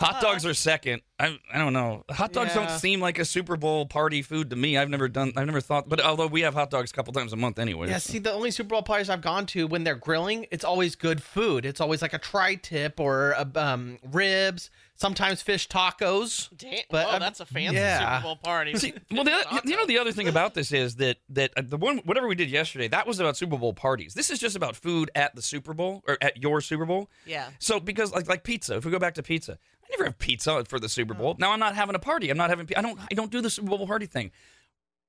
Hot 0.04 0.20
dogs 0.20 0.46
are 0.46 0.54
second. 0.54 1.02
I 1.18 1.38
I 1.52 1.58
don't 1.58 1.72
know. 1.72 2.04
Hot 2.10 2.32
dogs 2.32 2.54
don't 2.54 2.70
seem 2.70 3.00
like 3.00 3.18
a 3.18 3.24
Super 3.24 3.56
Bowl 3.56 3.86
party 3.86 4.22
food 4.22 4.50
to 4.50 4.56
me. 4.56 4.76
I've 4.76 4.90
never 4.90 5.08
done. 5.08 5.32
I've 5.36 5.46
never 5.46 5.60
thought. 5.60 5.88
But 5.88 6.00
although 6.00 6.26
we 6.26 6.40
have 6.42 6.54
hot 6.54 6.70
dogs 6.70 6.90
a 6.90 6.94
couple 6.94 7.12
times 7.12 7.32
a 7.32 7.36
month 7.36 7.58
anyway. 7.58 7.88
Yeah, 7.88 7.98
see, 7.98 8.18
the 8.18 8.32
only 8.32 8.50
Super 8.50 8.70
Bowl 8.70 8.82
parties 8.82 9.08
I've 9.08 9.22
gone 9.22 9.46
to 9.46 9.66
when 9.66 9.84
they're 9.84 9.94
grilling, 9.94 10.46
it's 10.50 10.64
always 10.64 10.96
good 10.96 11.22
food. 11.22 11.64
It's 11.64 11.80
always 11.80 12.02
like 12.02 12.12
a 12.14 12.18
tri-tip 12.18 12.98
or 12.98 13.30
a, 13.32 13.48
um, 13.54 13.98
ribs, 14.12 14.70
sometimes 14.96 15.40
fish 15.40 15.68
tacos. 15.68 16.48
Damn. 16.56 16.80
But, 16.90 17.06
oh, 17.08 17.14
um, 17.14 17.20
that's 17.20 17.40
a 17.40 17.46
fancy 17.46 17.76
yeah. 17.76 18.16
Super 18.18 18.22
Bowl 18.24 18.36
party. 18.36 18.76
See, 18.76 18.92
well, 19.12 19.22
the, 19.24 19.32
other- 19.32 19.60
you 19.64 19.76
know 19.76 19.86
the 19.86 19.98
other 19.98 20.12
thing 20.12 20.26
about 20.28 20.54
this 20.54 20.72
is 20.72 20.96
that 20.96 21.18
that 21.28 21.52
uh, 21.56 21.62
the 21.64 21.76
one 21.76 21.98
whatever 21.98 22.26
we 22.26 22.34
did 22.34 22.50
yesterday 22.50 22.88
that 22.88 23.06
was 23.06 23.20
about 23.20 23.36
Super 23.36 23.56
Bowl 23.56 23.72
parties. 23.72 24.14
This 24.14 24.30
is 24.30 24.40
just 24.40 24.56
about 24.56 24.74
food 24.74 25.12
at 25.14 25.34
the 25.36 25.42
Super 25.42 25.74
Bowl 25.74 26.02
or 26.08 26.18
at 26.20 26.38
your 26.42 26.60
Super 26.60 26.84
Bowl. 26.84 27.08
Yeah. 27.24 27.50
So 27.60 27.78
because 27.78 28.12
like 28.12 28.28
like 28.28 28.42
pizza, 28.42 28.76
if 28.76 28.84
we 28.84 28.90
go 28.90 28.98
back 28.98 29.14
to 29.14 29.22
pizza, 29.22 29.58
I 29.84 29.93
never 29.96 30.04
have 30.04 30.18
pizza 30.18 30.64
for 30.64 30.78
the 30.78 30.88
Super 30.88 31.14
Bowl. 31.14 31.34
Mm. 31.34 31.40
Now 31.40 31.52
I'm 31.52 31.60
not 31.60 31.74
having 31.74 31.94
a 31.94 32.00
party. 32.00 32.30
I'm 32.30 32.36
not 32.36 32.50
having. 32.50 32.68
I 32.76 32.82
don't. 32.82 32.98
I 33.10 33.14
don't 33.14 33.30
do 33.30 33.40
the 33.40 33.50
Super 33.50 33.68
Bowl 33.68 33.86
party 33.86 34.06
thing. 34.06 34.30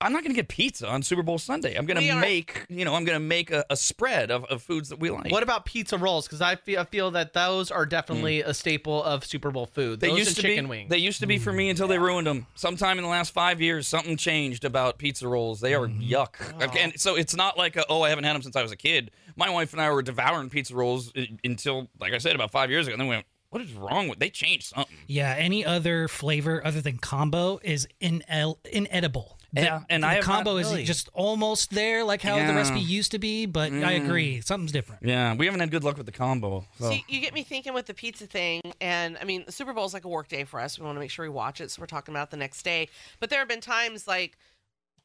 I'm 0.01 0.11
not 0.11 0.23
going 0.23 0.31
to 0.31 0.35
get 0.35 0.49
pizza 0.49 0.89
on 0.89 1.03
Super 1.03 1.23
Bowl 1.23 1.37
Sunday. 1.37 1.75
I'm 1.75 1.85
going 1.85 1.97
We 1.97 2.07
to 2.07 2.11
are- 2.11 2.19
make, 2.19 2.65
you 2.67 2.83
know, 2.83 2.95
I'm 2.95 3.05
going 3.05 3.15
to 3.15 3.25
make 3.25 3.49
a, 3.49 3.65
a 3.69 3.77
spread 3.77 4.29
of, 4.29 4.43
of 4.45 4.61
foods 4.61 4.89
that 4.89 4.99
we 4.99 5.09
like. 5.09 5.31
What 5.31 5.41
about 5.41 5.63
pizza 5.63 5.97
rolls? 5.97 6.27
Because 6.27 6.41
I 6.41 6.57
feel, 6.57 6.81
I 6.81 6.83
feel 6.83 7.11
that 7.11 7.31
those 7.31 7.71
are 7.71 7.85
definitely 7.85 8.39
mm. 8.39 8.47
a 8.47 8.53
staple 8.53 9.01
of 9.01 9.23
Super 9.23 9.51
Bowl 9.51 9.65
food. 9.65 10.01
They 10.01 10.09
those 10.09 10.17
used 10.17 10.29
and 10.31 10.35
to 10.35 10.41
chicken 10.41 10.65
be. 10.65 10.69
wings. 10.69 10.89
They 10.89 10.97
used 10.97 11.21
to 11.21 11.27
be 11.27 11.37
for 11.37 11.53
me 11.53 11.67
mm. 11.67 11.71
until 11.71 11.87
they 11.87 11.97
ruined 11.97 12.27
them. 12.27 12.45
Sometime 12.55 12.97
in 12.97 13.05
the 13.05 13.09
last 13.09 13.31
five 13.31 13.61
years, 13.61 13.87
something 13.87 14.17
changed 14.17 14.65
about 14.65 14.97
pizza 14.97 15.29
rolls. 15.29 15.61
They 15.61 15.73
are 15.73 15.87
yuck. 15.87 16.61
Okay, 16.61 16.83
And 16.83 16.99
so 16.99 17.15
it's 17.15 17.35
not 17.35 17.57
like 17.57 17.77
a, 17.77 17.85
oh, 17.87 18.01
I 18.01 18.09
haven't 18.09 18.25
had 18.25 18.35
them 18.35 18.41
since 18.41 18.57
I 18.57 18.61
was 18.61 18.73
a 18.73 18.77
kid. 18.77 19.11
My 19.37 19.49
wife 19.49 19.71
and 19.71 19.81
I 19.81 19.89
were 19.91 20.01
devouring 20.01 20.49
pizza 20.49 20.75
rolls 20.75 21.13
uh, 21.15 21.21
until, 21.45 21.87
like 22.01 22.11
I 22.11 22.17
said, 22.17 22.35
about 22.35 22.51
five 22.51 22.69
years 22.69 22.85
ago. 22.87 22.95
And 22.95 23.01
then 23.01 23.07
we 23.07 23.15
went, 23.15 23.25
what 23.49 23.61
is 23.61 23.73
wrong 23.73 24.07
with? 24.07 24.19
They 24.19 24.29
changed 24.29 24.67
something. 24.67 24.97
Yeah, 25.07 25.33
any 25.37 25.65
other 25.65 26.07
flavor 26.07 26.61
other 26.65 26.81
than 26.81 26.97
combo 26.97 27.59
is 27.63 27.87
inel- 28.01 28.57
inedible. 28.65 29.37
The- 29.53 29.61
Yeah, 29.61 29.81
and 29.89 30.03
the 30.03 30.07
I 30.07 30.13
have 30.15 30.27
not 30.27 30.33
combo 30.33 30.57
is 30.57 30.85
just 30.85 31.07
almost 31.13 31.71
there, 31.71 32.03
like 32.03 32.21
how 32.21 32.35
the 32.35 32.53
recipe 32.53 32.81
used 32.81 33.11
to 33.11 33.19
be. 33.19 33.45
But 33.45 33.71
I 33.71 33.75
mm. 33.75 34.05
agree, 34.05 34.41
something's 34.41 34.73
different. 34.73 35.03
Yeah, 35.03 35.33
we 35.35 35.45
haven't 35.45 35.61
had 35.61 35.71
good 35.71 35.85
luck 35.85 35.95
with 35.95 36.05
the 36.05 36.11
combo. 36.11 36.65
So. 36.79 36.89
See, 36.89 37.05
you 37.07 37.21
get 37.21 37.33
me 37.33 37.43
thinking 37.43 37.73
with 37.73 37.85
the 37.85 37.93
pizza 37.93 38.27
thing, 38.27 38.61
and 38.81 39.17
I 39.21 39.23
mean, 39.23 39.43
the 39.45 39.53
Super 39.53 39.73
Bowl 39.73 39.85
is 39.85 39.93
like 39.93 40.03
a 40.03 40.09
work 40.09 40.27
day 40.27 40.43
for 40.43 40.59
us. 40.59 40.77
We 40.77 40.85
want 40.85 40.97
to 40.97 40.99
make 40.99 41.11
sure 41.11 41.23
we 41.23 41.29
watch 41.29 41.61
it, 41.61 41.71
so 41.71 41.81
we're 41.81 41.87
talking 41.87 42.13
about 42.13 42.27
it 42.27 42.31
the 42.31 42.37
next 42.37 42.63
day. 42.63 42.89
But 43.19 43.29
there 43.29 43.39
have 43.39 43.47
been 43.47 43.61
times 43.61 44.07
like 44.07 44.37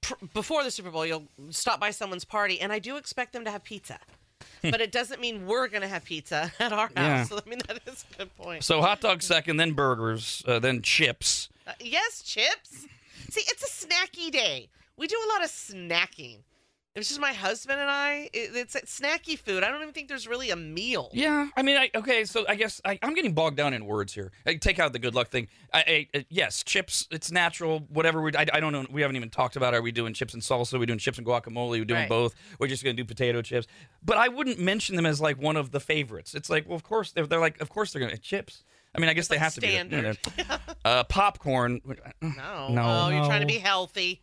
pr- 0.00 0.14
before 0.34 0.64
the 0.64 0.70
Super 0.70 0.90
Bowl, 0.90 1.06
you'll 1.06 1.28
stop 1.50 1.78
by 1.78 1.90
someone's 1.90 2.24
party, 2.24 2.60
and 2.60 2.72
I 2.72 2.78
do 2.78 2.96
expect 2.96 3.32
them 3.32 3.44
to 3.44 3.50
have 3.50 3.62
pizza. 3.62 3.98
but 4.62 4.80
it 4.80 4.92
doesn't 4.92 5.20
mean 5.20 5.46
we're 5.46 5.68
going 5.68 5.82
to 5.82 5.88
have 5.88 6.04
pizza 6.04 6.52
at 6.60 6.72
our 6.72 6.86
house. 6.86 6.94
Yeah. 6.96 7.24
So, 7.24 7.40
I 7.44 7.48
mean, 7.48 7.60
that 7.68 7.80
is 7.86 8.04
a 8.12 8.18
good 8.18 8.36
point. 8.36 8.64
so 8.64 8.80
hot 8.80 9.00
dog 9.00 9.22
second, 9.22 9.56
then 9.56 9.72
burgers, 9.72 10.42
uh, 10.46 10.58
then 10.58 10.82
chips. 10.82 11.48
Uh, 11.66 11.72
yes, 11.80 12.22
chips. 12.22 12.86
See, 13.30 13.42
it's 13.46 13.62
a 13.62 13.86
snacky 13.86 14.30
day. 14.30 14.68
We 14.96 15.06
do 15.06 15.16
a 15.16 15.28
lot 15.32 15.44
of 15.44 15.50
snacking. 15.50 16.38
It's 16.96 17.08
just 17.08 17.20
my 17.20 17.32
husband 17.32 17.78
and 17.80 17.88
I. 17.88 18.28
It, 18.32 18.50
it's, 18.54 18.74
it's 18.74 18.98
snacky 18.98 19.38
food. 19.38 19.62
I 19.62 19.68
don't 19.70 19.80
even 19.80 19.94
think 19.94 20.08
there's 20.08 20.26
really 20.26 20.50
a 20.50 20.56
meal. 20.56 21.08
Yeah, 21.12 21.48
I 21.56 21.62
mean, 21.62 21.76
I, 21.76 21.88
okay, 21.94 22.24
so 22.24 22.44
I 22.48 22.56
guess 22.56 22.80
I, 22.84 22.98
I'm 23.00 23.14
getting 23.14 23.32
bogged 23.32 23.56
down 23.56 23.74
in 23.74 23.86
words 23.86 24.12
here. 24.12 24.32
I 24.44 24.54
take 24.56 24.80
out 24.80 24.92
the 24.92 24.98
good 24.98 25.14
luck 25.14 25.28
thing. 25.28 25.46
I, 25.72 26.06
I, 26.14 26.18
uh, 26.18 26.22
yes, 26.30 26.64
chips, 26.64 27.06
it's 27.12 27.30
natural. 27.30 27.86
Whatever 27.90 28.20
we, 28.22 28.32
I, 28.36 28.44
I 28.54 28.58
don't 28.58 28.72
know. 28.72 28.84
We 28.90 29.02
haven't 29.02 29.14
even 29.16 29.30
talked 29.30 29.54
about. 29.54 29.72
Are 29.72 29.82
we 29.82 29.92
doing 29.92 30.14
chips 30.14 30.34
and 30.34 30.42
salsa? 30.42 30.74
Are 30.74 30.78
we 30.80 30.86
doing 30.86 30.98
chips 30.98 31.16
and 31.18 31.26
guacamole? 31.26 31.70
We're 31.70 31.78
we 31.78 31.84
doing 31.84 32.00
Right. 32.00 32.08
both? 32.08 32.34
We're 32.58 32.66
just 32.66 32.82
gonna 32.82 32.94
do 32.94 33.04
potato 33.04 33.40
chips. 33.40 33.68
But 34.04 34.16
I 34.16 34.26
wouldn't 34.26 34.58
mention 34.58 34.96
them 34.96 35.06
as 35.06 35.20
like 35.20 35.40
one 35.40 35.56
of 35.56 35.70
the 35.70 35.78
favorites. 35.80 36.34
It's 36.34 36.50
like, 36.50 36.66
well, 36.68 36.74
of 36.76 36.82
course 36.82 37.12
they're, 37.12 37.26
they're 37.26 37.38
like, 37.38 37.60
of 37.60 37.68
course 37.68 37.92
they're 37.92 38.02
gonna 38.02 38.16
chips. 38.16 38.64
I 38.92 38.98
mean, 38.98 39.08
I 39.08 39.14
guess 39.14 39.28
they 39.28 39.36
like 39.36 39.42
have 39.44 39.54
to 39.54 39.60
be. 39.60 39.68
you 39.68 39.84
know. 39.84 40.12
standard. 40.14 40.18
Uh, 40.84 41.04
popcorn. 41.04 41.80
No. 42.20 42.68
No. 42.68 42.82
Oh, 42.82 43.08
you're 43.10 43.24
trying 43.26 43.42
to 43.42 43.46
be 43.46 43.58
healthy. 43.58 44.20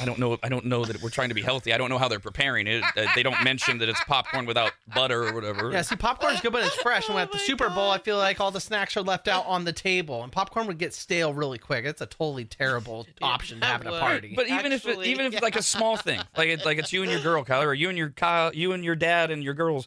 I 0.00 0.04
don't 0.04 0.18
know. 0.18 0.38
I 0.42 0.48
don't 0.48 0.64
know 0.64 0.84
that 0.84 1.00
we're 1.02 1.10
trying 1.10 1.28
to 1.28 1.34
be 1.34 1.42
healthy. 1.42 1.72
I 1.72 1.78
don't 1.78 1.88
know 1.88 1.98
how 1.98 2.08
they're 2.08 2.20
preparing 2.20 2.66
it. 2.66 2.82
Uh, 2.96 3.06
they 3.14 3.22
don't 3.22 3.42
mention 3.44 3.78
that 3.78 3.88
it's 3.88 4.02
popcorn 4.04 4.46
without 4.46 4.72
butter 4.94 5.28
or 5.28 5.34
whatever. 5.34 5.70
Yeah, 5.70 5.82
see, 5.82 5.96
popcorn's 5.96 6.40
good 6.40 6.52
but 6.52 6.64
it's 6.64 6.74
fresh. 6.76 7.08
And 7.08 7.16
Oh 7.16 7.20
at 7.20 7.32
the 7.32 7.38
my 7.38 7.44
Super 7.44 7.68
Bowl, 7.70 7.90
I 7.90 7.98
feel 7.98 8.16
like 8.16 8.40
all 8.40 8.50
the 8.50 8.60
snacks 8.60 8.96
are 8.96 9.02
left 9.02 9.28
out 9.28 9.46
on 9.46 9.64
the 9.64 9.72
table, 9.72 10.22
and 10.22 10.32
popcorn 10.32 10.66
would 10.66 10.78
get 10.78 10.94
stale 10.94 11.32
really 11.32 11.58
quick. 11.58 11.84
It's 11.84 12.00
a 12.00 12.06
totally 12.06 12.44
terrible 12.44 13.06
option 13.22 13.60
to 13.60 13.66
have 13.66 13.80
at 13.82 13.86
a 13.86 13.90
would. 13.90 14.00
party. 14.00 14.32
But 14.34 14.48
even 14.48 14.72
if 14.72 14.86
it, 14.86 15.04
even 15.06 15.26
if 15.26 15.34
it's 15.34 15.42
like 15.42 15.56
a 15.56 15.62
small 15.62 15.96
thing, 15.96 16.20
like 16.36 16.48
it, 16.48 16.64
like 16.64 16.78
it's 16.78 16.92
you 16.92 17.02
and 17.02 17.10
your 17.10 17.20
girl, 17.20 17.44
Kyler, 17.44 17.66
or 17.66 17.74
you 17.74 17.88
and 17.88 17.98
your 17.98 18.10
Kyle, 18.10 18.54
you 18.54 18.72
and 18.72 18.84
your 18.84 18.96
dad 18.96 19.30
and 19.30 19.42
your 19.42 19.54
girls, 19.54 19.86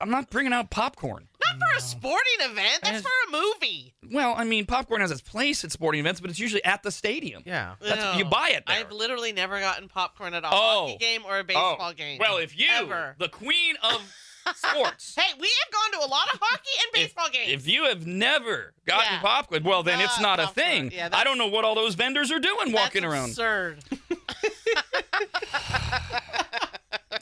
I'm 0.00 0.10
not 0.10 0.30
bringing 0.30 0.52
out 0.52 0.70
popcorn. 0.70 1.26
Not 1.44 1.68
for 1.70 1.76
a 1.76 1.80
sporting 1.80 2.20
event. 2.40 2.80
That's 2.82 2.96
And- 2.96 3.02
for 3.04 3.10
a 3.28 3.30
movie. 3.32 3.94
Well, 4.12 4.34
I 4.36 4.44
mean, 4.44 4.64
popcorn 4.64 5.00
has 5.00 5.10
its 5.10 5.20
place 5.20 5.64
at 5.64 5.72
sporting 5.72 5.98
events, 6.00 6.20
but 6.20 6.30
it's 6.30 6.38
usually 6.38 6.64
at 6.64 6.82
the 6.84 6.92
stadium. 6.92 7.42
yeah. 7.44 7.74
That's- 7.80 8.16
you 8.16 8.24
buy 8.24 8.50
it 8.50 8.64
there. 8.66 8.78
I've 8.78 8.92
literally 8.92 9.32
never 9.32 9.58
gotten 9.58 9.88
popcorn 9.88 10.34
at 10.34 10.44
a 10.44 10.48
Oh. 10.48 10.86
hockey 10.86 10.98
game 10.98 11.22
or 11.26 11.38
a 11.38 11.40
oh. 11.40 11.44
baseball 11.44 11.92
game. 11.94 12.18
Well, 12.18 12.36
if 12.38 12.56
you, 12.56 12.68
Ever. 12.70 13.16
the 13.18 13.28
queen 13.28 13.74
of 13.82 14.00
sports, 14.56 15.14
Hey, 15.16 15.32
we 15.38 15.50
have 15.64 15.72
gone 15.72 16.00
to 16.00 16.06
a 16.06 16.08
lot 16.08 16.28
of 16.32 16.38
hockey 16.40 16.70
and 16.80 16.88
if, 16.88 16.92
baseball 17.08 17.28
games. 17.32 17.50
if 17.52 17.66
you 17.66 17.84
have 17.84 18.06
never 18.06 18.72
gotten 18.86 19.14
Yeah. 19.14 19.20
popcorn, 19.20 19.64
well, 19.64 19.82
then 19.82 20.00
it's 20.00 20.18
Not 20.20 20.38
not 20.38 20.40
a 20.40 20.46
popcorn. 20.46 20.66
thing. 20.66 20.90
Yeah, 20.92 21.06
I 21.06 21.08
that's- 21.08 21.24
don't 21.24 21.38
know 21.38 21.48
what 21.48 21.64
all 21.64 21.74
those 21.74 21.96
vendors 21.96 22.30
are 22.30 22.38
doing 22.38 22.70
walking 22.72 23.02
That's 23.02 23.12
around. 23.12 23.30
Absurd. 23.30 23.82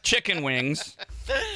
Chicken 0.07 0.42
wings 0.45 0.97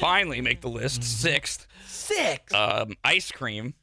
finally 0.01 0.41
make 0.41 0.59
the 0.59 0.67
list. 0.67 1.03
Sixth, 1.05 1.67
Six. 1.87 2.53
um, 2.53 2.95
ice 3.03 3.31
cream. 3.31 3.73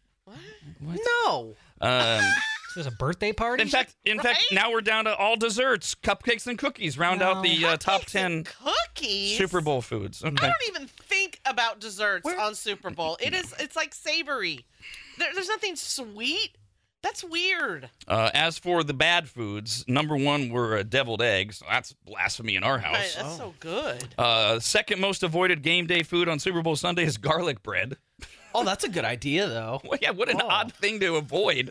What? 0.81 1.01
No. 1.27 1.55
Um, 1.81 2.21
Is 2.77 2.85
this 2.85 2.87
a 2.87 2.91
birthday 2.91 3.33
party? 3.33 3.63
in 3.63 3.69
fact, 3.71 3.97
in 4.05 4.19
fact, 4.21 4.45
Right? 4.51 4.57
now 4.61 4.71
we're 4.71 4.83
down 4.83 5.07
to 5.07 5.17
all 5.17 5.37
desserts, 5.37 5.95
cupcakes 5.95 6.47
and 6.47 6.59
cookies. 6.59 6.99
Round 6.99 7.23
out 7.23 7.43
the 7.43 7.65
uh, 7.65 7.77
top 7.79 8.03
Cupcakes 8.03 8.15
and 8.27 8.45
ten 8.47 8.55
cookies. 8.95 9.39
Super 9.39 9.63
Bowl 9.63 9.81
foods. 9.81 10.23
I 10.23 10.29
Okay. 10.29 10.47
don't 10.47 10.69
even 10.69 10.87
think 10.87 11.41
about 11.47 11.81
desserts 11.81 12.29
on 12.39 12.55
Super 12.55 12.91
Bowl. 12.91 13.17
It 13.21 13.33
is. 13.33 13.55
It's 13.59 13.75
like 13.75 13.95
savory. 13.95 14.67
There, 15.17 15.29
there's 15.33 15.49
nothing 15.49 15.77
sweet. 15.77 16.57
That's 17.03 17.23
weird. 17.23 17.91
Uh, 18.09 18.31
as 18.35 18.59
for 18.59 18.83
the 18.83 18.93
bad 18.95 19.29
foods, 19.29 19.85
number 19.87 20.17
one 20.17 20.51
were 20.51 20.79
uh, 20.79 20.83
deviled 20.83 21.23
eggs. 21.23 21.63
That's 21.71 21.93
blasphemy 22.05 22.57
in 22.57 22.65
our 22.65 22.77
Right, 22.77 22.85
house. 22.85 23.15
that's 23.15 23.37
so 23.37 23.55
good. 23.61 24.05
Uh, 24.19 24.59
second 24.59 25.01
most 25.01 25.23
avoided 25.23 25.63
game 25.63 25.87
day 25.87 26.03
food 26.03 26.29
on 26.29 26.39
Super 26.41 26.61
Bowl 26.61 26.75
Sunday 26.77 27.05
is 27.05 27.17
garlic 27.17 27.63
bread. 27.63 27.97
Oh, 28.55 28.65
that's 28.65 28.83
a 28.83 28.89
good 28.89 29.05
idea, 29.05 29.47
though. 29.47 29.81
Well, 29.85 29.99
yeah, 30.03 30.11
what 30.11 30.29
an 30.29 30.41
Oh. 30.43 30.49
odd 30.49 30.73
thing 30.73 30.99
to 31.01 31.15
avoid. 31.17 31.71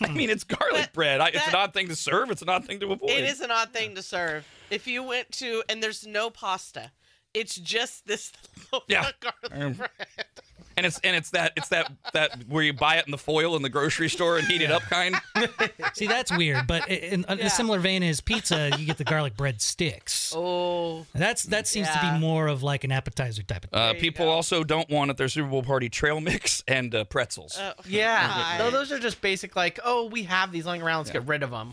I 0.00 0.08
mean, 0.08 0.30
it's 0.30 0.44
garlic 0.44 0.70
But 0.72 0.92
bread. 0.94 1.20
I, 1.20 1.28
it's 1.28 1.46
an 1.48 1.54
odd 1.54 1.74
thing 1.74 1.88
to 1.88 1.96
serve. 1.96 2.30
It's 2.30 2.40
an 2.40 2.48
odd 2.48 2.64
thing 2.64 2.80
to 2.80 2.92
avoid. 2.92 3.10
It 3.10 3.24
is 3.24 3.40
an 3.42 3.50
odd 3.50 3.74
thing 3.74 3.94
to 3.96 4.02
serve. 4.02 4.46
If 4.70 4.86
you 4.86 5.02
went 5.02 5.30
to 5.32 5.62
and 5.68 5.82
there's 5.82 6.06
no 6.06 6.30
pasta, 6.30 6.92
it's 7.34 7.54
just 7.56 8.06
this 8.06 8.32
loaf 8.72 8.84
Yeah. 8.88 9.10
garlic 9.20 9.52
Um, 9.52 9.72
bread. 9.74 9.90
And 10.80 10.86
it's 10.86 10.98
and 11.04 11.14
it's 11.14 11.30
that 11.30 11.52
it's 11.56 11.68
that 11.68 11.92
that 12.14 12.44
where 12.48 12.62
you 12.64 12.72
buy 12.72 12.96
it 12.96 13.04
in 13.06 13.10
the 13.10 13.18
foil 13.18 13.54
in 13.56 13.62
the 13.62 13.68
grocery 13.68 14.08
store 14.08 14.38
and 14.38 14.46
heat 14.46 14.62
it 14.62 14.70
up 14.70 14.82
kind. 14.82 15.14
See, 15.94 16.06
that's 16.06 16.34
weird. 16.36 16.66
But 16.66 16.88
in, 16.88 17.24
in 17.28 17.38
Yeah. 17.38 17.46
a 17.46 17.50
similar 17.50 17.78
vein 17.78 18.02
as 18.02 18.20
pizza, 18.20 18.70
you 18.78 18.86
get 18.86 18.96
the 18.98 19.04
garlic 19.04 19.36
bread 19.36 19.60
sticks. 19.60 20.34
Oh, 20.40 21.06
That's 21.14 21.42
that 21.44 21.66
seems 21.68 21.88
to 21.90 22.00
be 22.00 22.18
more 22.18 22.46
of 22.46 22.62
like 22.62 22.84
an 22.84 22.92
appetizer 22.92 23.42
type 23.42 23.64
of 23.64 23.70
thing. 23.70 23.80
Uh, 23.80 23.92
people 23.94 24.26
go. 24.26 24.30
also 24.32 24.64
don't 24.64 24.88
want 24.88 25.10
at 25.10 25.16
their 25.18 25.28
Super 25.28 25.48
Bowl 25.50 25.62
party 25.62 25.88
trail 25.88 26.20
mix 26.20 26.64
and 26.68 26.94
uh, 26.94 27.04
pretzels. 27.04 27.58
oh, 27.60 27.72
Yeah. 27.86 28.56
No, 28.58 28.70
those 28.70 28.90
are 28.92 28.98
just 28.98 29.20
basic, 29.20 29.54
like, 29.56 29.78
oh, 29.84 30.06
we 30.06 30.22
have 30.24 30.50
these 30.52 30.64
lying 30.66 30.82
around. 30.82 31.00
Let's 31.00 31.10
get 31.10 31.26
rid 31.26 31.42
of 31.42 31.50
them. 31.50 31.72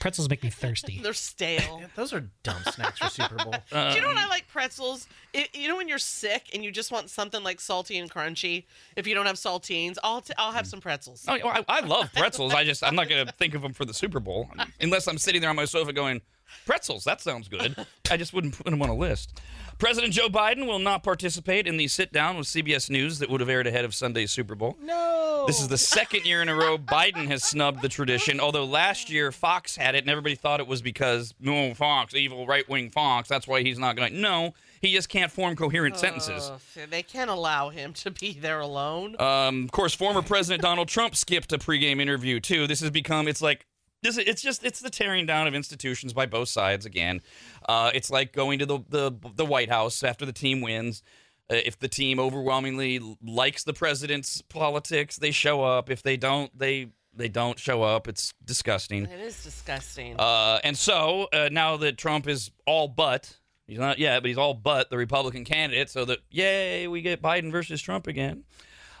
Pretzels 0.00 0.28
make 0.28 0.42
me 0.42 0.50
thirsty. 0.50 1.00
they're 1.02 1.12
stale. 1.12 1.82
Those 1.96 2.12
are 2.12 2.28
dumb 2.42 2.62
snacks 2.70 2.98
for 2.98 3.08
Super 3.08 3.36
Bowl. 3.36 3.54
Do 3.70 3.94
you 3.94 4.00
know 4.00 4.08
what 4.08 4.18
I 4.18 4.28
like 4.28 4.48
pretzels? 4.48 5.06
It, 5.32 5.54
you 5.54 5.68
know 5.68 5.76
when 5.76 5.88
you're 5.88 5.98
sick 5.98 6.50
and 6.54 6.64
you 6.64 6.70
just 6.70 6.92
want 6.92 7.10
something 7.10 7.42
like 7.42 7.60
salty 7.60 7.98
and 7.98 8.10
crunchy. 8.10 8.64
If 8.96 9.06
you 9.06 9.14
don't 9.14 9.26
have 9.26 9.36
saltines, 9.36 9.98
I'll 10.02 10.20
t- 10.20 10.34
I'll 10.38 10.52
have 10.52 10.66
some 10.66 10.80
pretzels. 10.80 11.24
Oh, 11.28 11.34
I, 11.34 11.64
I 11.68 11.80
love 11.80 12.12
pretzels. 12.14 12.54
I 12.54 12.64
just 12.64 12.84
I'm 12.84 12.94
not 12.94 13.08
gonna 13.08 13.32
think 13.38 13.54
of 13.54 13.62
them 13.62 13.72
for 13.72 13.84
the 13.84 13.94
Super 13.94 14.20
Bowl 14.20 14.48
unless 14.80 15.06
I'm 15.08 15.18
sitting 15.18 15.40
there 15.40 15.50
on 15.50 15.56
my 15.56 15.64
sofa 15.64 15.92
going, 15.92 16.20
pretzels. 16.66 17.04
That 17.04 17.20
sounds 17.20 17.48
good. 17.48 17.74
I 18.10 18.16
just 18.16 18.32
wouldn't 18.32 18.56
put 18.56 18.70
them 18.70 18.82
on 18.82 18.88
a 18.88 18.94
list. 18.94 19.40
President 19.82 20.12
Joe 20.12 20.28
Biden 20.28 20.68
will 20.68 20.78
not 20.78 21.02
participate 21.02 21.66
in 21.66 21.76
the 21.76 21.88
sit 21.88 22.12
down 22.12 22.36
with 22.36 22.46
CBS 22.46 22.88
News 22.88 23.18
that 23.18 23.28
would 23.28 23.40
have 23.40 23.48
aired 23.48 23.66
ahead 23.66 23.84
of 23.84 23.96
Sunday's 23.96 24.30
Super 24.30 24.54
Bowl. 24.54 24.76
No. 24.80 25.42
This 25.48 25.60
is 25.60 25.66
the 25.66 25.76
second 25.76 26.24
year 26.24 26.40
in 26.40 26.48
a 26.48 26.54
row 26.54 26.78
Biden 26.78 27.26
has 27.26 27.42
snubbed 27.42 27.82
the 27.82 27.88
tradition. 27.88 28.38
Although 28.38 28.64
last 28.64 29.10
year 29.10 29.32
Fox 29.32 29.74
had 29.74 29.96
it, 29.96 30.04
and 30.04 30.08
everybody 30.08 30.36
thought 30.36 30.60
it 30.60 30.68
was 30.68 30.82
because 30.82 31.34
no 31.40 31.74
Fox, 31.74 32.14
evil 32.14 32.46
right 32.46 32.68
wing 32.68 32.90
Fox. 32.90 33.28
That's 33.28 33.48
why 33.48 33.64
he's 33.64 33.76
not 33.76 33.96
going. 33.96 34.20
No, 34.20 34.54
he 34.80 34.92
just 34.92 35.08
can't 35.08 35.32
form 35.32 35.56
coherent 35.56 35.98
sentences. 35.98 36.52
Ugh, 36.52 36.88
they 36.88 37.02
can't 37.02 37.28
allow 37.28 37.70
him 37.70 37.92
to 37.94 38.12
be 38.12 38.34
there 38.34 38.60
alone. 38.60 39.20
Um, 39.20 39.64
of 39.64 39.72
course, 39.72 39.94
former 39.94 40.22
President 40.22 40.62
Donald 40.62 40.86
Trump 40.86 41.16
skipped 41.16 41.52
a 41.52 41.58
pregame 41.58 42.00
interview 42.00 42.38
too. 42.38 42.68
This 42.68 42.78
has 42.82 42.90
become 42.90 43.26
it's 43.26 43.42
like 43.42 43.66
this. 44.02 44.18
It's 44.18 44.42
just 44.42 44.64
it's 44.64 44.80
the 44.80 44.90
tearing 44.90 45.26
down 45.26 45.46
of 45.46 45.54
institutions 45.54 46.12
by 46.12 46.26
both 46.26 46.48
sides 46.48 46.86
again. 46.86 47.20
Uh, 47.68 47.90
it's 47.94 48.10
like 48.10 48.32
going 48.32 48.58
to 48.58 48.66
the 48.66 48.80
the, 48.88 49.12
the 49.34 49.44
White 49.44 49.70
House 49.70 50.02
after 50.02 50.26
the 50.26 50.32
team 50.32 50.60
wins. 50.60 51.02
Uh, 51.50 51.56
if 51.64 51.78
the 51.78 51.88
team 51.88 52.18
overwhelmingly 52.20 53.00
likes 53.22 53.64
the 53.64 53.72
president's 53.72 54.42
politics, 54.42 55.16
they 55.16 55.30
show 55.30 55.62
up. 55.62 55.90
If 55.90 56.02
they 56.02 56.16
don't, 56.16 56.56
they 56.56 56.88
they 57.14 57.28
don't 57.28 57.58
show 57.58 57.82
up. 57.82 58.08
It's 58.08 58.32
disgusting. 58.44 59.04
it 59.04 59.20
is 59.20 59.42
disgusting. 59.42 60.18
Uh, 60.18 60.58
and 60.64 60.76
so 60.76 61.28
uh, 61.32 61.48
now 61.52 61.76
that 61.78 61.98
Trump 61.98 62.26
is 62.26 62.50
all 62.66 62.88
but, 62.88 63.38
he's 63.66 63.78
not 63.78 63.98
yet, 63.98 64.22
but 64.22 64.28
he's 64.28 64.38
all 64.38 64.54
but 64.54 64.90
the 64.90 64.96
Republican 64.96 65.44
candidate, 65.44 65.90
so 65.90 66.04
that, 66.06 66.20
yay, 66.30 66.86
we 66.86 67.02
get 67.02 67.20
Biden 67.20 67.50
versus 67.52 67.82
Trump 67.82 68.06
again. 68.06 68.44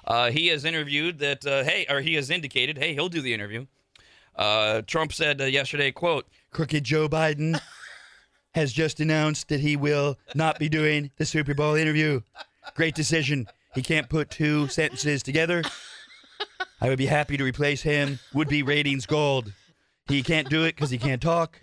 Uh, 0.04 0.30
he 0.30 0.48
has 0.48 0.64
interviewed 0.64 1.20
that, 1.20 1.46
uh, 1.46 1.64
hey, 1.64 1.86
or 1.88 2.00
he 2.00 2.14
has 2.14 2.28
indicated, 2.28 2.76
hey, 2.76 2.92
he'll 2.92 3.08
do 3.08 3.22
the 3.22 3.32
interview. 3.32 3.66
Uh, 4.36 4.82
Trump 4.86 5.12
said 5.12 5.40
uh, 5.40 5.44
yesterday, 5.44 5.90
quote, 5.90 6.26
Crooked 6.50 6.84
Joe 6.84 7.08
Biden 7.08 7.60
has 8.54 8.72
just 8.72 9.00
announced 9.00 9.48
that 9.48 9.60
he 9.60 9.76
will 9.76 10.18
not 10.34 10.58
be 10.58 10.68
doing 10.68 11.10
the 11.16 11.26
Super 11.26 11.54
Bowl 11.54 11.74
interview. 11.74 12.20
Great 12.74 12.94
decision. 12.94 13.46
He 13.74 13.82
can't 13.82 14.08
put 14.08 14.30
two 14.30 14.68
sentences 14.68 15.22
together. 15.22 15.62
I 16.80 16.88
would 16.88 16.98
be 16.98 17.06
happy 17.06 17.36
to 17.36 17.44
replace 17.44 17.82
him. 17.82 18.18
Would 18.34 18.48
be 18.48 18.62
ratings 18.62 19.06
gold. 19.06 19.52
He 20.08 20.22
can't 20.22 20.48
do 20.48 20.64
it 20.64 20.74
because 20.74 20.90
he 20.90 20.98
can't 20.98 21.22
talk. 21.22 21.60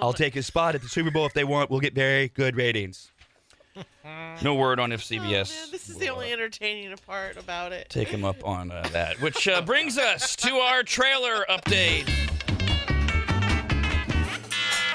I'll 0.00 0.12
take 0.12 0.34
his 0.34 0.46
spot 0.46 0.74
at 0.74 0.82
the 0.82 0.88
Super 0.88 1.10
Bowl 1.10 1.26
if 1.26 1.34
they 1.34 1.44
want. 1.44 1.70
We'll 1.70 1.80
get 1.80 1.94
very 1.94 2.28
good 2.28 2.56
ratings. 2.56 3.10
No 4.42 4.54
word 4.54 4.78
on 4.80 4.92
if 4.92 5.04
Oh, 5.10 5.16
man, 5.16 5.24
CBS. 5.24 5.70
this 5.70 5.88
is 5.88 5.96
the 5.98 6.08
only 6.08 6.32
entertaining 6.32 6.94
part 7.06 7.36
about 7.36 7.72
it. 7.72 7.88
take 7.90 8.08
him 8.08 8.24
up 8.24 8.46
on 8.46 8.70
uh, 8.70 8.88
that. 8.92 9.20
Which 9.20 9.48
uh, 9.48 9.60
brings 9.62 9.98
us 9.98 10.36
to 10.36 10.54
our 10.56 10.82
trailer 10.82 11.44
update. 11.50 12.06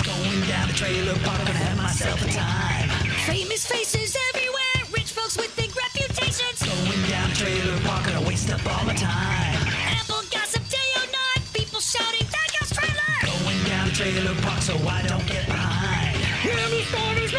Going 0.04 0.42
down 0.48 0.68
the 0.68 0.74
trailer 0.74 1.16
park 1.24 1.40
and 1.42 1.50
have 1.50 1.78
myself 1.78 2.22
a 2.26 2.32
time. 2.32 2.90
Famous 3.28 3.66
faces 3.66 4.16
everywhere, 4.34 4.88
rich 4.94 5.12
folks 5.12 5.38
with 5.38 5.54
big 5.56 5.72
reputations. 5.76 6.60
Going 6.64 7.10
down 7.10 7.30
the 7.30 7.36
trailer 7.36 7.80
park 7.82 8.08
and 8.08 8.16
I 8.18 8.24
waste 8.28 8.50
up 8.52 8.66
all 8.66 8.86
my 8.86 8.94
time. 8.96 9.56
Apple 10.00 10.24
gossip 10.32 10.64
day 10.70 10.90
or 10.98 11.06
night, 11.12 11.44
people 11.54 11.80
shouting, 11.82 12.26
that 12.32 12.48
guy's 12.60 12.72
trailer. 12.72 13.14
Going 13.28 13.64
down 13.68 13.88
the 13.90 13.94
trailer 13.94 14.36
park 14.42 14.62
so 14.62 14.76
I 14.88 15.04
don't 15.08 15.26
get 15.28 15.46
behind. 15.48 15.83
Colors. 16.92 17.32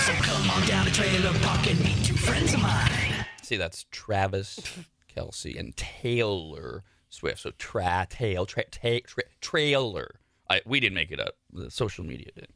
So 0.00 0.12
come 0.14 0.50
on 0.50 0.66
down 0.66 0.84
the 0.84 0.90
trailer 0.90 1.32
park 1.40 1.66
and 1.66 1.78
meet 1.80 2.04
two 2.04 2.14
friends 2.14 2.54
of 2.54 2.60
mine. 2.60 3.26
See, 3.42 3.56
that's 3.56 3.86
Travis 3.90 4.60
Kelce 5.16 5.58
and 5.58 5.76
Taylor 5.76 6.84
Swift. 7.10 7.40
So 7.40 7.50
tra 7.58 8.06
tail 8.08 8.46
tra, 8.46 8.64
ta, 8.64 9.00
tra, 9.04 9.22
trailer. 9.40 10.20
I, 10.50 10.60
we 10.64 10.80
didn't 10.80 10.94
make 10.94 11.10
it 11.10 11.20
up. 11.20 11.34
The 11.52 11.70
social 11.70 12.04
media 12.04 12.30
did. 12.34 12.48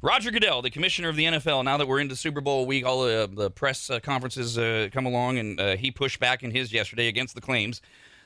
Roger 0.00 0.30
Goodell, 0.30 0.62
the 0.62 0.70
commissioner 0.70 1.08
of 1.08 1.16
the 1.16 1.24
NFL. 1.24 1.64
Now 1.64 1.76
that 1.76 1.88
we're 1.88 1.98
into 1.98 2.14
Super 2.14 2.40
Bowl 2.40 2.66
week, 2.66 2.86
all 2.86 3.02
the, 3.02 3.28
the 3.30 3.50
press 3.50 3.90
uh, 3.90 3.98
conferences 3.98 4.56
uh, 4.56 4.88
come 4.92 5.06
along, 5.06 5.38
and 5.38 5.60
uh, 5.60 5.76
he 5.76 5.90
pushed 5.90 6.20
back 6.20 6.44
in 6.44 6.52
his 6.52 6.72
yesterday 6.72 7.08
against 7.08 7.34
the 7.34 7.40
claims 7.40 7.82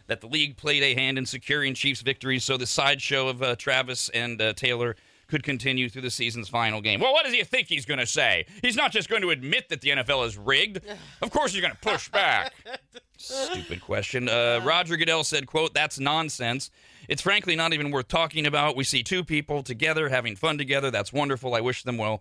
that 0.07 0.21
the 0.21 0.27
league 0.27 0.57
played 0.57 0.83
a 0.83 0.95
hand 0.95 1.17
in 1.17 1.25
securing 1.25 1.75
Chiefs' 1.75 2.03
victories. 2.03 2.45
So 2.45 2.57
the 2.57 2.67
sideshow 2.67 3.29
of 3.29 3.43
uh, 3.43 3.57
Travis 3.57 4.09
and 4.11 4.41
uh, 4.41 4.53
Taylor 4.53 4.97
could 5.33 5.43
continue 5.43 5.89
through 5.89 6.03
the 6.03 6.11
season's 6.11 6.51
final 6.51 6.83
game. 6.83 7.01
Well, 7.01 7.15
what 7.15 7.25
does 7.25 7.33
he 7.33 7.43
think 7.43 7.69
he's 7.69 7.87
going 7.87 8.01
to 8.01 8.07
say? 8.07 8.45
He's 8.61 8.77
not 8.77 8.93
just 8.93 9.09
going 9.09 9.23
to 9.23 9.31
admit 9.31 9.71
that 9.71 9.81
the 9.81 9.89
NFL 9.89 10.27
is 10.27 10.37
rigged. 10.37 10.81
Of 11.23 11.31
course, 11.31 11.53
he's 11.53 11.63
going 11.63 11.73
to 11.73 11.79
push 11.79 12.11
back. 12.11 12.53
Stupid 13.17 13.81
question. 13.81 14.29
Uh, 14.29 14.61
Roger 14.63 14.99
Goodell 14.99 15.25
said, 15.25 15.47
"quote 15.47 15.73
That's 15.73 15.99
nonsense. 15.99 16.71
It's 17.09 17.23
frankly 17.23 17.57
not 17.57 17.73
even 17.73 17.91
worth 17.91 18.09
talking 18.09 18.47
about. 18.47 18.77
We 18.77 18.85
see 18.85 19.03
two 19.03 19.25
people 19.25 19.63
together 19.63 20.11
having 20.11 20.37
fun 20.37 20.59
together. 20.59 20.91
That's 20.91 21.15
wonderful. 21.15 21.55
I 21.55 21.63
wish 21.63 21.83
them 21.83 21.97
well. 21.97 22.21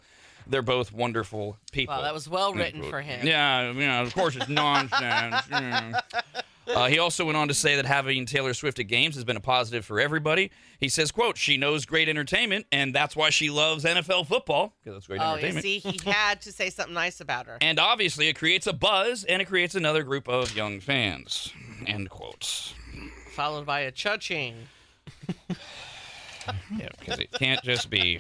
They're 0.51 0.61
both 0.61 0.91
wonderful 0.91 1.57
people." 1.71 1.95
Wow, 1.95 2.01
that 2.03 2.13
was 2.13 2.29
well 2.29 2.53
written 2.53 2.83
for 2.83 3.01
him. 3.01 3.25
Yeah, 3.25 3.71
yeah. 3.71 4.01
Of 4.01 4.13
course, 4.13 4.35
it's 4.35 4.49
nonsense. 4.49 5.47
Yeah. 5.49 6.01
Uh, 6.67 6.87
he 6.87 6.99
also 6.99 7.25
went 7.25 7.35
on 7.35 7.47
to 7.47 7.53
say 7.55 7.75
that 7.75 7.85
having 7.85 8.25
Taylor 8.25 8.53
Swift 8.53 8.79
at 8.79 8.83
games 8.83 9.15
has 9.15 9.23
been 9.25 9.35
a 9.35 9.41
positive 9.41 9.83
for 9.83 9.99
everybody. 9.99 10.51
He 10.79 10.87
says, 10.89 11.11
"quote 11.11 11.35
She 11.35 11.57
knows 11.57 11.85
great 11.85 12.07
entertainment, 12.07 12.65
and 12.71 12.93
that's 12.93 13.15
why 13.15 13.29
she 13.29 13.49
loves 13.49 13.83
NFL 13.83 14.27
football 14.27 14.73
because 14.79 14.95
that's 14.95 15.07
great 15.07 15.19
Oh, 15.19 15.31
you 15.35 15.47
entertainment." 15.47 15.63
see, 15.63 15.79
he 15.79 15.99
had 16.09 16.39
to 16.43 16.51
say 16.51 16.69
something 16.69 16.93
nice 16.93 17.19
about 17.19 17.47
her. 17.47 17.57
And 17.61 17.79
obviously, 17.79 18.27
it 18.29 18.37
creates 18.37 18.67
a 18.67 18.73
buzz 18.73 19.23
and 19.25 19.41
it 19.41 19.45
creates 19.45 19.73
another 19.75 20.03
group 20.03 20.29
of 20.29 20.55
young 20.55 20.79
fans. 20.79 21.51
End 21.87 22.09
quotes. 22.09 22.73
Followed 23.33 23.65
by 23.65 23.81
a 23.81 23.91
cha-ching. 23.91 24.55
Yeah, 26.77 26.87
because 26.99 27.19
it 27.19 27.31
can't 27.31 27.61
just 27.63 27.89
be 27.89 28.19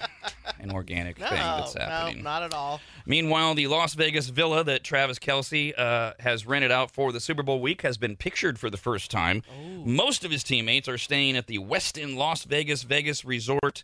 an 0.59 0.71
organic 0.71 1.19
No, 1.19 1.27
thing 1.27 1.37
that's 1.37 1.73
happening. 1.73 2.17
no, 2.17 2.23
not 2.29 2.43
at 2.43 2.53
all. 2.53 2.79
Meanwhile, 3.05 3.55
the 3.55 3.67
Las 3.67 3.93
Vegas 3.95 4.29
villa 4.29 4.63
that 4.63 4.83
Travis 4.83 5.19
Kelce 5.19 5.77
uh, 5.77 6.13
has 6.19 6.45
rented 6.45 6.71
out 6.71 6.91
for 6.91 7.11
the 7.11 7.19
Super 7.19 7.43
Bowl 7.43 7.59
week 7.61 7.81
has 7.81 7.97
been 7.97 8.15
pictured 8.15 8.59
for 8.59 8.69
the 8.69 8.77
first 8.77 9.09
time. 9.11 9.41
Most 9.85 10.23
of 10.23 10.31
his 10.31 10.43
teammates 10.43 10.87
are 10.87 10.97
staying 10.97 11.35
at 11.35 11.47
the 11.47 11.57
Westin 11.59 12.15
Las 12.15 12.43
Vegas 12.43 12.83
Vegas 12.83 13.25
Resort 13.25 13.83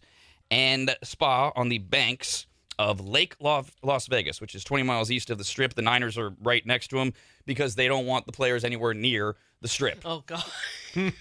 and 0.51 0.95
Spa 1.03 1.51
on 1.55 1.69
the 1.69 1.79
banks 1.79 2.45
of 2.79 2.99
Lake 3.01 3.35
Las 3.39 4.07
Vegas, 4.07 4.39
which 4.39 4.53
is 4.53 4.63
20 4.63 4.83
miles 4.83 5.09
east 5.09 5.29
of 5.31 5.39
the 5.39 5.43
Strip. 5.43 5.73
The 5.73 5.81
Niners 5.81 6.17
are 6.17 6.33
right 6.43 6.63
next 6.65 6.89
to 6.89 6.99
him 6.99 7.13
because 7.47 7.73
they 7.75 7.87
don't 7.87 8.05
want 8.05 8.27
the 8.27 8.31
players 8.31 8.63
anywhere 8.63 8.93
near 8.93 9.35
the 9.61 9.67
Strip. 9.67 10.01
Oh 10.05 10.23
God. 10.25 10.43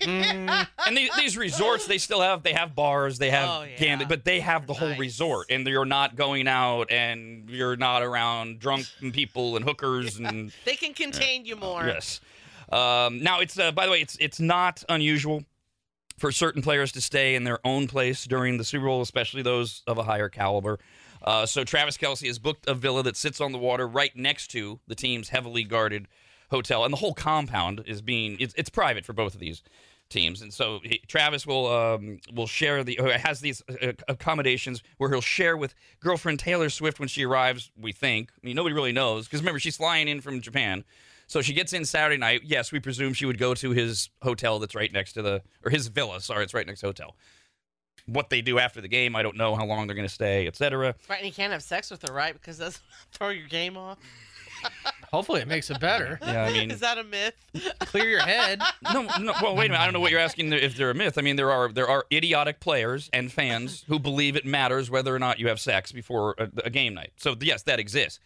And 0.07 0.97
these, 0.97 1.11
these 1.17 1.37
resorts, 1.37 1.87
they 1.87 1.99
still 1.99 2.21
have 2.21 2.43
they 2.43 2.53
have 2.53 2.75
bars, 2.75 3.19
they 3.19 3.31
have 3.31 3.49
Oh, 3.49 3.63
yeah. 3.65 3.77
gambling, 3.77 4.09
but 4.09 4.25
they 4.25 4.41
have 4.41 4.67
the 4.67 4.75
whole 4.75 4.89
Nice. 4.91 4.99
resort, 4.99 5.47
and 5.51 5.67
you're 5.67 5.85
not 5.85 6.17
going 6.17 6.49
out, 6.49 6.91
and 6.91 7.49
you're 7.51 7.77
not 7.77 8.03
around 8.03 8.59
drunk 8.59 8.87
people 9.13 9.57
and 9.57 9.65
hookers 9.65 10.19
and 10.21 10.53
They 10.65 10.77
can 10.77 10.95
contain 10.95 11.45
you 11.45 11.57
more. 11.57 11.87
yes. 11.87 12.21
Um, 12.73 13.23
now 13.23 13.41
it's 13.41 13.59
uh, 13.59 13.71
by 13.73 13.87
the 13.87 13.93
way, 13.93 14.01
it's 14.01 14.17
it's 14.19 14.41
not 14.41 14.83
unusual 14.89 15.45
for 16.19 16.33
certain 16.33 16.63
players 16.63 16.93
to 16.93 17.01
stay 17.01 17.35
in 17.35 17.45
their 17.45 17.59
own 17.65 17.87
place 17.87 18.25
during 18.25 18.57
the 18.57 18.65
Super 18.65 18.87
Bowl, 18.87 19.03
especially 19.03 19.43
those 19.43 19.83
of 19.87 19.99
a 19.99 20.03
higher 20.03 20.29
caliber. 20.31 20.79
Uh, 21.23 21.45
so 21.45 21.63
Travis 21.65 21.97
Kelce 21.99 22.27
has 22.27 22.39
booked 22.39 22.67
a 22.69 22.75
villa 22.75 23.03
that 23.03 23.17
sits 23.17 23.41
on 23.41 23.53
the 23.53 23.59
water 23.59 23.87
right 23.87 24.15
next 24.17 24.49
to 24.53 24.81
the 24.87 24.95
team's 24.95 25.29
heavily 25.29 25.63
guarded 25.65 26.09
hotel, 26.51 26.85
and 26.85 26.93
the 26.93 26.99
whole 26.99 27.15
compound 27.15 27.83
is 27.87 28.03
being 28.03 28.37
it's, 28.41 28.55
it's 28.57 28.71
private 28.71 29.05
for 29.05 29.13
both 29.13 29.35
of 29.35 29.41
these 29.41 29.63
teams, 30.09 30.43
and 30.43 30.53
so 30.53 30.81
he, 30.83 31.01
Travis 31.07 31.47
will 31.47 31.67
um, 31.73 32.21
will 32.33 32.47
share 32.47 32.85
the 32.85 32.99
or 32.99 33.11
has 33.11 33.41
these 33.41 33.63
uh, 33.69 33.93
accommodations 34.09 34.83
where 34.99 35.11
he'll 35.11 35.21
share 35.21 35.57
with 35.57 35.75
girlfriend 36.01 36.39
Taylor 36.39 36.71
Swift 36.71 37.01
when 37.01 37.09
she 37.09 37.25
arrives. 37.25 37.71
We 37.81 37.93
think, 37.93 38.31
I 38.35 38.47
mean, 38.47 38.57
nobody 38.57 38.75
really 38.75 38.93
knows 38.93 39.27
because 39.27 39.41
remember 39.41 39.59
she's 39.59 39.77
flying 39.77 40.09
in 40.09 40.21
from 40.21 40.41
Japan. 40.41 40.85
So 41.29 41.43
she 41.43 41.53
gets 41.55 41.73
in 41.73 41.85
Saturday 41.85 42.19
night. 42.19 42.43
Yes, 42.45 42.71
we 42.71 42.81
presume 42.81 43.13
she 43.13 43.27
would 43.27 43.39
go 43.39 43.53
to 43.55 43.71
his 43.71 44.11
hotel 44.23 44.59
that's 44.59 44.75
right 44.75 44.93
next 44.93 45.15
to 45.15 45.23
the, 45.23 45.43
or 45.65 45.71
his 45.71 45.89
villa. 45.89 46.21
Sorry, 46.21 46.45
it's 46.45 46.55
right 46.55 46.67
next 46.67 46.81
to 46.81 46.87
hotel. 46.87 47.17
What 48.07 48.31
they 48.31 48.41
do 48.41 48.61
after 48.61 48.81
the 48.81 48.89
game, 48.89 49.17
I 49.17 49.23
don't 49.23 49.37
know 49.37 49.57
how 49.57 49.67
long 49.67 49.89
they're 49.89 49.97
going 49.97 50.07
to 50.07 50.15
stay, 50.15 50.47
etc. 50.47 50.95
Right, 51.11 51.19
and 51.19 51.27
you 51.27 51.33
can't 51.33 51.53
have 51.53 51.65
sex 51.65 51.91
with 51.91 52.07
her, 52.07 52.15
right? 52.15 52.33
Because 52.33 52.59
that's 52.59 52.81
throw 53.13 53.31
your 53.31 53.49
game 53.49 53.77
off. 53.77 53.99
Hopefully, 55.13 55.41
it 55.41 55.49
makes 55.49 55.71
it 55.71 55.81
better. 55.81 56.19
Yeah, 56.27 56.45
I 56.45 56.53
mean, 56.53 56.71
Is 56.71 56.81
that 56.81 56.99
a 56.99 57.05
myth? 57.05 57.35
Clear 57.81 58.09
your 58.09 58.21
head. 58.21 58.61
no, 58.93 59.03
no. 59.21 59.33
Well, 59.43 59.55
wait 59.57 59.67
a 59.67 59.69
minute. 59.71 59.81
I 59.81 59.85
don't 59.85 59.95
know 59.95 60.01
what 60.01 60.11
you're 60.11 60.21
asking 60.21 60.53
if 60.53 60.77
they're 60.77 60.91
a 60.91 60.95
myth. 60.95 61.19
I 61.19 61.23
mean, 61.23 61.37
there 61.37 61.51
are 61.53 61.69
there 61.73 61.89
are 61.89 62.05
idiotic 62.13 62.61
players 62.61 63.09
and 63.13 63.31
fans 63.33 63.85
who 63.89 63.99
believe 63.99 64.37
it 64.37 64.45
matters 64.45 64.91
whether 64.91 65.15
or 65.15 65.19
not 65.19 65.39
you 65.39 65.49
have 65.49 65.61
sex 65.61 65.93
before 65.93 66.35
a, 66.39 66.49
a 66.65 66.71
game 66.71 66.95
night. 66.95 67.13
So 67.17 67.37
yes, 67.41 67.63
that 67.63 67.79
exists. 67.79 68.19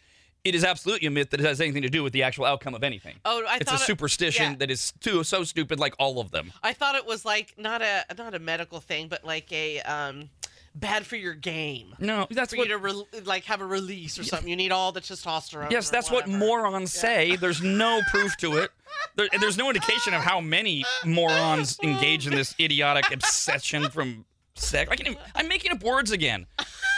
It 0.43 0.55
is 0.55 0.63
absolutely 0.63 1.05
a 1.07 1.11
myth 1.11 1.29
that 1.29 1.39
it 1.39 1.45
has 1.45 1.61
anything 1.61 1.83
to 1.83 1.89
do 1.89 2.01
with 2.01 2.13
the 2.13 2.23
actual 2.23 2.45
outcome 2.45 2.73
of 2.73 2.83
anything. 2.83 3.17
Oh, 3.25 3.43
I 3.47 3.57
it's 3.57 3.61
a 3.61 3.65
thought 3.73 3.81
it- 3.81 3.85
superstition 3.85 4.51
yeah. 4.53 4.57
that 4.57 4.71
is 4.71 4.91
too 4.99 5.23
so 5.23 5.43
stupid, 5.43 5.79
like 5.79 5.93
all 5.99 6.19
of 6.19 6.31
them. 6.31 6.51
I 6.63 6.73
thought 6.73 6.95
it 6.95 7.05
was 7.05 7.23
like 7.25 7.53
not 7.59 7.83
a 7.83 8.03
not 8.17 8.33
a 8.33 8.39
medical 8.39 8.79
thing, 8.79 9.07
but 9.07 9.23
like 9.23 9.51
a 9.53 9.81
um 9.81 10.29
bad 10.75 11.05
for 11.05 11.15
your 11.15 11.33
game. 11.33 11.95
No, 11.99 12.27
that's 12.29 12.53
For 12.53 12.57
what 12.59 12.67
you 12.69 12.77
to 12.77 12.83
re- 12.83 13.21
like 13.25 13.45
have 13.45 13.61
a 13.61 13.65
release 13.65 14.17
or 14.17 14.23
something. 14.23 14.47
You 14.49 14.55
need 14.55 14.71
all 14.71 14.91
the 14.91 15.01
testosterone. 15.01 15.71
Yes, 15.71 15.89
or 15.89 15.91
that's 15.93 16.09
what 16.11 16.25
whatever. 16.27 16.45
morons 16.45 16.91
say. 16.93 17.35
There's 17.39 17.61
no 17.61 18.01
proof 18.11 18.35
to 18.37 18.57
it. 18.57 18.71
There, 19.15 19.27
there's 19.39 19.57
no 19.57 19.67
indication 19.67 20.13
of 20.13 20.21
how 20.21 20.39
many 20.39 20.85
morons 21.05 21.77
engage 21.83 22.27
in 22.27 22.35
this 22.35 22.53
idiotic 22.59 23.11
obsession 23.11 23.89
from 23.89 24.25
sex. 24.55 24.89
I 24.91 24.95
can, 24.95 25.07
even- 25.07 25.19
I'm 25.35 25.47
making 25.47 25.71
up 25.71 25.83
words 25.83 26.11
again. 26.11 26.45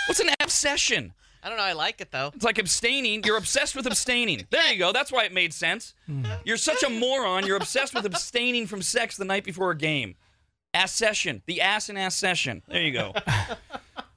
What's 0.08 0.20
an 0.20 0.30
obsession? 0.40 1.14
I 1.44 1.50
don't 1.50 1.58
know. 1.58 1.64
I 1.64 1.74
like 1.74 2.02
it 2.02 2.12
though. 2.12 2.32
It's 2.36 2.44
like 2.46 2.58
abstaining. 2.58 3.24
You're 3.24 3.38
obsessed 3.38 3.76
with 3.76 3.86
abstaining. 3.88 4.46
There 4.50 4.72
you 4.72 4.80
go. 4.80 4.92
That's 4.92 5.12
why 5.12 5.24
it 5.26 5.34
made 5.34 5.54
sense. 5.54 5.94
Mm-hmm. 6.10 6.32
You're 6.46 6.58
such 6.58 6.84
a 6.84 6.90
moron. 6.90 7.46
You're 7.46 7.58
obsessed 7.58 7.94
with 7.94 8.06
abstaining 8.06 8.68
from 8.68 8.82
sex 8.82 9.18
the 9.18 9.26
night 9.26 9.44
before 9.44 9.72
a 9.72 9.78
game. 9.78 10.16
Ass 10.74 10.92
session. 10.94 11.42
The 11.46 11.62
ass 11.62 11.90
and 11.90 11.98
ass 11.98 12.16
session. 12.16 12.62
There 12.68 12.82
you 12.82 12.92
go. 12.94 13.14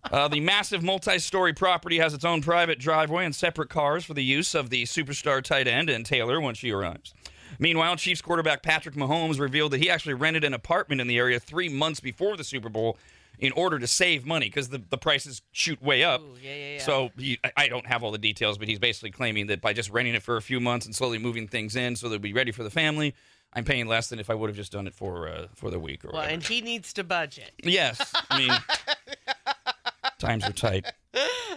Uh, 0.08 0.28
the 0.28 0.38
massive 0.38 0.84
multi-story 0.84 1.52
property 1.52 1.98
has 1.98 2.14
its 2.14 2.24
own 2.24 2.40
private 2.40 2.78
driveway 2.78 3.24
and 3.24 3.34
separate 3.34 3.68
cars 3.68 4.04
for 4.04 4.14
the 4.14 4.22
use 4.22 4.54
of 4.54 4.70
the 4.70 4.84
superstar 4.84 5.42
tight 5.42 5.66
end 5.66 5.90
and 5.90 6.06
Taylor 6.06 6.40
when 6.40 6.54
she 6.54 6.70
arrives. 6.70 7.12
Meanwhile, 7.58 7.96
Chiefs 7.96 8.22
quarterback 8.22 8.62
Patrick 8.62 8.94
Mahomes 8.94 9.40
revealed 9.40 9.72
that 9.72 9.80
he 9.82 9.90
actually 9.90 10.14
rented 10.14 10.44
an 10.44 10.54
apartment 10.54 11.00
in 11.00 11.08
the 11.08 11.18
area 11.18 11.40
three 11.40 11.68
months 11.68 11.98
before 11.98 12.36
the 12.36 12.44
Super 12.44 12.68
Bowl 12.68 12.96
in 13.40 13.50
order 13.54 13.80
to 13.80 13.86
save 13.88 14.24
money 14.24 14.46
because 14.46 14.68
the, 14.68 14.80
the 14.90 14.96
prices 14.96 15.42
shoot 15.50 15.82
way 15.82 16.04
up. 16.04 16.20
Ooh, 16.20 16.36
yeah, 16.40 16.54
yeah, 16.54 16.72
yeah. 16.74 16.82
So 16.82 17.10
he, 17.18 17.40
I- 17.42 17.52
I 17.56 17.68
don't 17.68 17.86
have 17.86 18.04
all 18.04 18.12
the 18.12 18.16
details, 18.18 18.58
but 18.58 18.68
he's 18.68 18.78
basically 18.78 19.10
claiming 19.10 19.48
that 19.48 19.60
by 19.60 19.72
just 19.72 19.90
renting 19.90 20.14
it 20.14 20.22
for 20.22 20.36
a 20.36 20.42
few 20.42 20.60
months 20.60 20.86
and 20.86 20.94
slowly 20.94 21.18
moving 21.18 21.48
things 21.48 21.74
in 21.74 21.96
so 21.96 22.08
they'll 22.08 22.20
be 22.20 22.32
ready 22.32 22.52
for 22.52 22.62
the 22.62 22.70
family, 22.70 23.12
I'm 23.56 23.64
paying 23.64 23.86
less 23.86 24.08
than 24.08 24.18
if 24.20 24.28
I 24.30 24.34
would 24.34 24.48
have 24.50 24.56
just 24.56 24.70
done 24.72 24.86
it 24.86 24.94
for 24.94 25.28
uh, 25.28 25.46
for 25.54 25.70
the 25.70 25.80
week 25.80 26.04
or 26.04 26.08
Well, 26.08 26.16
whatever. 26.18 26.34
and 26.34 26.42
he 26.42 26.60
needs 26.60 26.92
to 26.92 27.02
budget. 27.04 27.52
Yes, 27.64 28.12
I 28.30 28.38
mean 28.38 28.52
times 30.18 30.44
are 30.44 30.52
tight. 30.52 30.84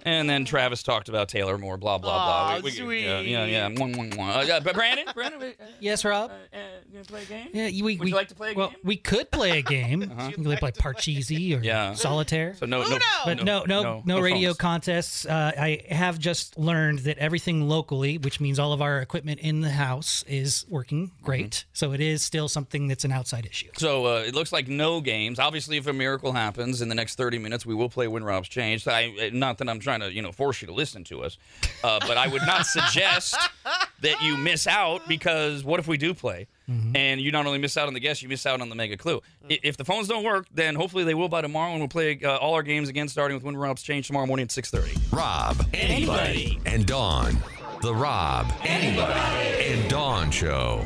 And 0.05 0.29
then 0.29 0.45
Travis 0.45 0.83
talked 0.83 1.09
about 1.09 1.29
Taylor 1.29 1.57
more, 1.57 1.77
blah 1.77 1.97
blah 1.97 2.59
blah. 2.59 2.69
Aw, 2.69 2.89
Yeah, 2.91 3.19
yeah, 3.19 3.45
yeah. 3.45 3.69
Mwah, 3.69 3.93
mwah, 3.95 4.13
mwah. 4.13 4.49
Uh, 4.49 4.59
but 4.61 4.75
Brandon, 4.75 5.05
Brandon, 5.13 5.41
uh, 5.41 5.65
Yes, 5.79 6.03
Rob. 6.05 6.31
uh, 6.31 6.57
you 6.87 6.93
gonna 6.93 7.05
play 7.05 7.23
a 7.23 7.25
game? 7.25 7.47
Yeah, 7.53 7.67
you- 7.67 7.83
we, 7.83 7.95
Would 7.97 8.05
we, 8.05 8.09
you 8.11 8.15
like 8.15 8.27
to 8.29 8.35
play 8.35 8.51
a 8.51 8.55
well, 8.55 8.67
game? 8.69 8.75
Uh-huh. 8.75 8.87
we 8.87 8.97
could 8.97 9.31
play 9.31 9.59
a 9.59 9.61
game. 9.61 10.01
You 10.29 10.35
can 10.35 10.57
play 10.57 10.71
Parcheesi 10.71 11.59
or 11.59 11.63
Yeah. 11.63 11.93
Solitaire. 11.93 12.55
So 12.55 12.65
no, 12.65 12.81
no, 12.81 12.87
Uno! 12.95 12.99
But 13.25 13.43
no, 13.43 13.63
no, 13.65 14.01
no, 14.05 14.19
radio 14.19 14.49
phones. 14.49 14.57
contests. 14.57 15.25
Uh, 15.25 15.51
I 15.57 15.81
have 15.89 16.19
just 16.19 16.57
learned 16.57 16.99
that 16.99 17.17
everything 17.17 17.67
locally, 17.67 18.17
which 18.17 18.39
means 18.39 18.59
all 18.59 18.73
of 18.73 18.81
our 18.81 18.99
equipment 19.01 19.39
in 19.39 19.61
the 19.61 19.69
house, 19.71 20.23
is 20.27 20.65
working 20.69 21.11
great. 21.23 21.51
Mm-hmm. 21.51 21.69
So 21.73 21.93
it 21.93 22.01
is 22.01 22.21
still 22.21 22.47
something 22.47 22.87
that's 22.87 23.03
an 23.05 23.11
outside 23.11 23.45
issue. 23.45 23.69
So 23.77 24.05
uh, 24.05 24.23
it 24.27 24.35
looks 24.35 24.51
like 24.51 24.67
no 24.67 25.01
games. 25.01 25.39
Obviously, 25.39 25.77
if 25.77 25.87
a 25.87 25.93
miracle 25.93 26.31
happens 26.33 26.81
in 26.81 26.89
the 26.89 26.95
next 26.95 27.15
30 27.15 27.37
minutes, 27.39 27.65
we 27.65 27.73
will 27.75 27.89
play 27.89 28.07
when 28.07 28.23
Rob's 28.23 28.49
changed. 28.49 28.87
I, 28.87 29.29
not 29.33 29.57
that 29.59 29.69
I'm 29.69 29.79
trying 29.89 30.01
to, 30.01 30.13
you 30.13 30.21
know, 30.21 30.31
force 30.31 30.61
you 30.61 30.67
to 30.67 30.73
listen 30.73 31.03
to 31.05 31.23
us, 31.23 31.37
uh, 31.83 31.99
but 32.07 32.15
I 32.17 32.27
would 32.27 32.43
not 32.43 32.65
suggest 32.67 33.35
that 34.01 34.21
you 34.21 34.37
miss 34.37 34.67
out 34.67 35.01
because 35.07 35.63
what 35.63 35.79
if 35.79 35.87
we 35.87 35.97
do 35.97 36.13
play? 36.13 36.47
And 36.93 37.19
you 37.19 37.31
not 37.31 37.47
only 37.47 37.57
miss 37.57 37.75
out 37.77 37.87
on 37.87 37.95
the 37.95 37.99
guest, 37.99 38.21
you 38.21 38.29
miss 38.29 38.45
out 38.45 38.61
on 38.61 38.69
the 38.69 38.75
mega 38.75 38.95
clue. 38.95 39.21
I- 39.49 39.59
If 39.63 39.75
the 39.77 39.83
phones 39.85 40.07
don't 40.07 40.23
work, 40.23 40.45
then 40.53 40.75
hopefully 40.75 41.03
they 41.03 41.15
will 41.15 41.27
by 41.27 41.41
tomorrow, 41.41 41.71
and 41.71 41.79
we'll 41.79 41.87
play 41.87 42.19
uh, 42.23 42.37
all 42.37 42.53
our 42.53 42.61
games 42.61 42.89
again, 42.89 43.07
starting 43.07 43.33
with 43.35 43.43
when 43.43 43.57
Rob's 43.57 43.81
change 43.81 44.05
tomorrow 44.05 44.27
morning 44.27 44.43
at 44.43 44.49
6:30. 44.51 45.11
Rob, 45.11 45.65
anybody, 45.73 46.59
and 46.67 46.85
Dawn. 46.85 47.37
The 47.81 47.95
Rob, 47.95 48.53
anybody, 48.63 49.19
and 49.73 49.89
Dawn 49.89 50.29
Show. 50.29 50.85